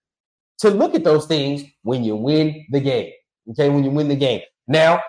to 0.59 0.69
look 0.69 0.95
at 0.95 1.03
those 1.03 1.25
things 1.25 1.63
when 1.83 2.03
you 2.03 2.15
win 2.15 2.65
the 2.71 2.79
game. 2.79 3.11
Okay, 3.51 3.69
when 3.69 3.83
you 3.83 3.91
win 3.91 4.07
the 4.07 4.15
game. 4.15 4.41
Now, 4.67 5.01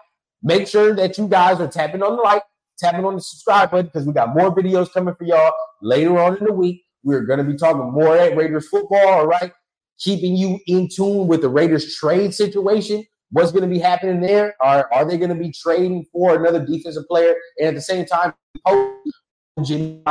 make 0.43 0.67
sure 0.67 0.95
that 0.95 1.19
you 1.19 1.29
guys 1.29 1.61
are 1.61 1.69
tapping 1.69 2.03
on 2.03 2.17
the 2.17 2.23
like, 2.23 2.43
tapping 2.79 3.05
on 3.05 3.15
the 3.15 3.21
subscribe 3.21 3.71
button 3.71 3.87
because 3.87 4.07
we 4.07 4.13
got 4.13 4.35
more 4.35 4.55
videos 4.55 4.93
coming 4.93 5.15
for 5.15 5.25
y'all 5.25 5.53
later 5.83 6.19
on 6.19 6.37
in 6.39 6.45
the 6.45 6.53
week. 6.53 6.83
We're 7.03 7.25
going 7.25 7.39
to 7.39 7.45
be 7.45 7.57
talking 7.57 7.93
more 7.93 8.17
at 8.17 8.37
Raiders 8.37 8.69
football, 8.69 9.07
all 9.07 9.27
right? 9.27 9.53
Keeping 9.99 10.37
you 10.37 10.59
in 10.67 10.89
tune 10.89 11.27
with 11.27 11.43
the 11.43 11.49
Raiders 11.49 11.95
trade 11.97 12.35
situation. 12.35 13.05
What's 13.31 13.53
going 13.53 13.63
to 13.63 13.69
be 13.69 13.79
happening 13.79 14.21
there? 14.21 14.55
Are, 14.61 14.89
are 14.93 15.05
they 15.05 15.17
going 15.19 15.31
to 15.31 15.37
be 15.37 15.53
trading 15.53 16.05
for 16.13 16.35
another 16.35 16.65
defensive 16.65 17.07
player? 17.07 17.35
And 17.59 17.69
at 17.69 17.75
the 17.75 17.81
same 17.81 18.07
time, 18.07 18.33
Jimmy 19.63 20.03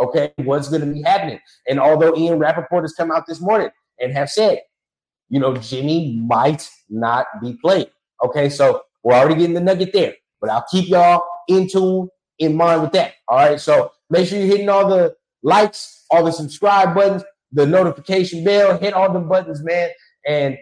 okay, 0.00 0.32
what's 0.36 0.68
going 0.68 0.80
to 0.80 0.92
be 0.92 1.02
happening? 1.02 1.40
And 1.68 1.80
although 1.80 2.16
Ian 2.16 2.38
Rapoport 2.38 2.84
has 2.84 2.94
come 2.94 3.10
out 3.10 3.26
this 3.26 3.40
morning 3.40 3.70
and 4.00 4.12
have 4.12 4.30
said, 4.30 4.60
you 5.28 5.40
know, 5.40 5.56
Jimmy 5.56 6.20
might 6.26 6.68
not 6.88 7.26
be 7.42 7.54
played. 7.54 7.90
Okay, 8.24 8.48
so 8.48 8.82
we're 9.02 9.14
already 9.14 9.36
getting 9.36 9.54
the 9.54 9.60
nugget 9.60 9.92
there. 9.92 10.14
But 10.40 10.50
I'll 10.50 10.64
keep 10.70 10.88
y'all 10.88 11.24
in 11.48 11.68
tune, 11.68 12.08
in 12.38 12.56
mind 12.56 12.82
with 12.82 12.92
that. 12.92 13.14
All 13.28 13.38
right. 13.38 13.60
So 13.60 13.92
make 14.10 14.28
sure 14.28 14.38
you're 14.38 14.48
hitting 14.48 14.68
all 14.68 14.88
the 14.88 15.14
likes, 15.42 16.04
all 16.10 16.24
the 16.24 16.32
subscribe 16.32 16.94
buttons, 16.94 17.24
the 17.52 17.66
notification 17.66 18.44
bell, 18.44 18.78
hit 18.78 18.94
all 18.94 19.12
the 19.12 19.20
buttons, 19.20 19.62
man. 19.62 19.90
And 20.26 20.58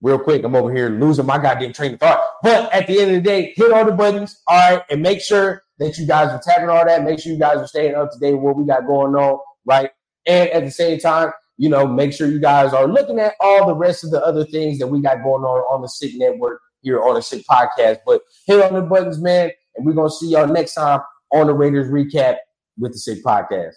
real 0.00 0.18
quick, 0.18 0.44
I'm 0.44 0.54
over 0.54 0.72
here 0.72 0.88
losing 0.90 1.26
my 1.26 1.38
goddamn 1.38 1.72
train 1.72 1.94
of 1.94 2.00
thought. 2.00 2.20
But 2.42 2.72
at 2.72 2.86
the 2.86 3.00
end 3.00 3.16
of 3.16 3.22
the 3.22 3.28
day, 3.28 3.52
hit 3.56 3.72
all 3.72 3.84
the 3.84 3.92
buttons, 3.92 4.40
all 4.46 4.56
right, 4.56 4.82
and 4.90 5.02
make 5.02 5.20
sure 5.20 5.62
that 5.78 5.96
you 5.98 6.06
guys 6.06 6.30
are 6.30 6.40
tapping 6.40 6.68
all 6.68 6.84
that. 6.84 7.04
Make 7.04 7.20
sure 7.20 7.32
you 7.32 7.38
guys 7.38 7.56
are 7.56 7.66
staying 7.66 7.94
up 7.94 8.10
to 8.12 8.18
date 8.18 8.34
with 8.34 8.42
what 8.42 8.56
we 8.56 8.64
got 8.64 8.86
going 8.86 9.14
on, 9.14 9.38
right? 9.64 9.90
And 10.26 10.50
at 10.50 10.64
the 10.64 10.70
same 10.70 10.98
time, 10.98 11.30
you 11.56 11.68
know, 11.68 11.86
make 11.86 12.12
sure 12.12 12.28
you 12.28 12.40
guys 12.40 12.72
are 12.72 12.86
looking 12.86 13.18
at 13.18 13.34
all 13.40 13.66
the 13.66 13.74
rest 13.74 14.04
of 14.04 14.10
the 14.10 14.24
other 14.24 14.44
things 14.44 14.78
that 14.78 14.86
we 14.86 15.00
got 15.00 15.22
going 15.22 15.42
on 15.42 15.60
on 15.72 15.82
the 15.82 15.88
SICK 15.88 16.16
Network 16.16 16.60
here 16.82 17.02
on 17.02 17.14
the 17.14 17.22
SICK 17.22 17.44
Podcast. 17.46 17.98
But 18.06 18.22
hit 18.46 18.62
on 18.62 18.74
the 18.74 18.82
buttons, 18.82 19.20
man, 19.20 19.50
and 19.76 19.84
we're 19.84 19.94
gonna 19.94 20.10
see 20.10 20.30
y'all 20.30 20.46
next 20.46 20.74
time 20.74 21.00
on 21.32 21.48
the 21.48 21.54
Raiders 21.54 21.88
recap 21.88 22.36
with 22.78 22.92
the 22.92 22.98
SICK 22.98 23.24
Podcast. 23.24 23.74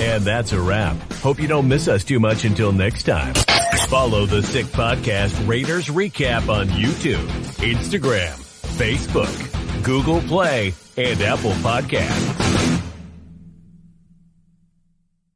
And 0.00 0.24
that's 0.24 0.52
a 0.52 0.60
wrap. 0.60 0.96
Hope 1.14 1.38
you 1.40 1.46
don't 1.46 1.68
miss 1.68 1.86
us 1.86 2.04
too 2.04 2.18
much 2.18 2.44
until 2.44 2.72
next 2.72 3.02
time. 3.02 3.34
Follow 3.88 4.24
the 4.24 4.42
SICK 4.42 4.66
Podcast 4.66 5.46
Raiders 5.46 5.88
Recap 5.88 6.48
on 6.48 6.68
YouTube, 6.68 7.26
Instagram, 7.58 8.32
Facebook, 8.78 9.84
Google 9.84 10.20
Play, 10.22 10.72
and 10.96 11.20
Apple 11.20 11.52
Podcasts. 11.52 12.49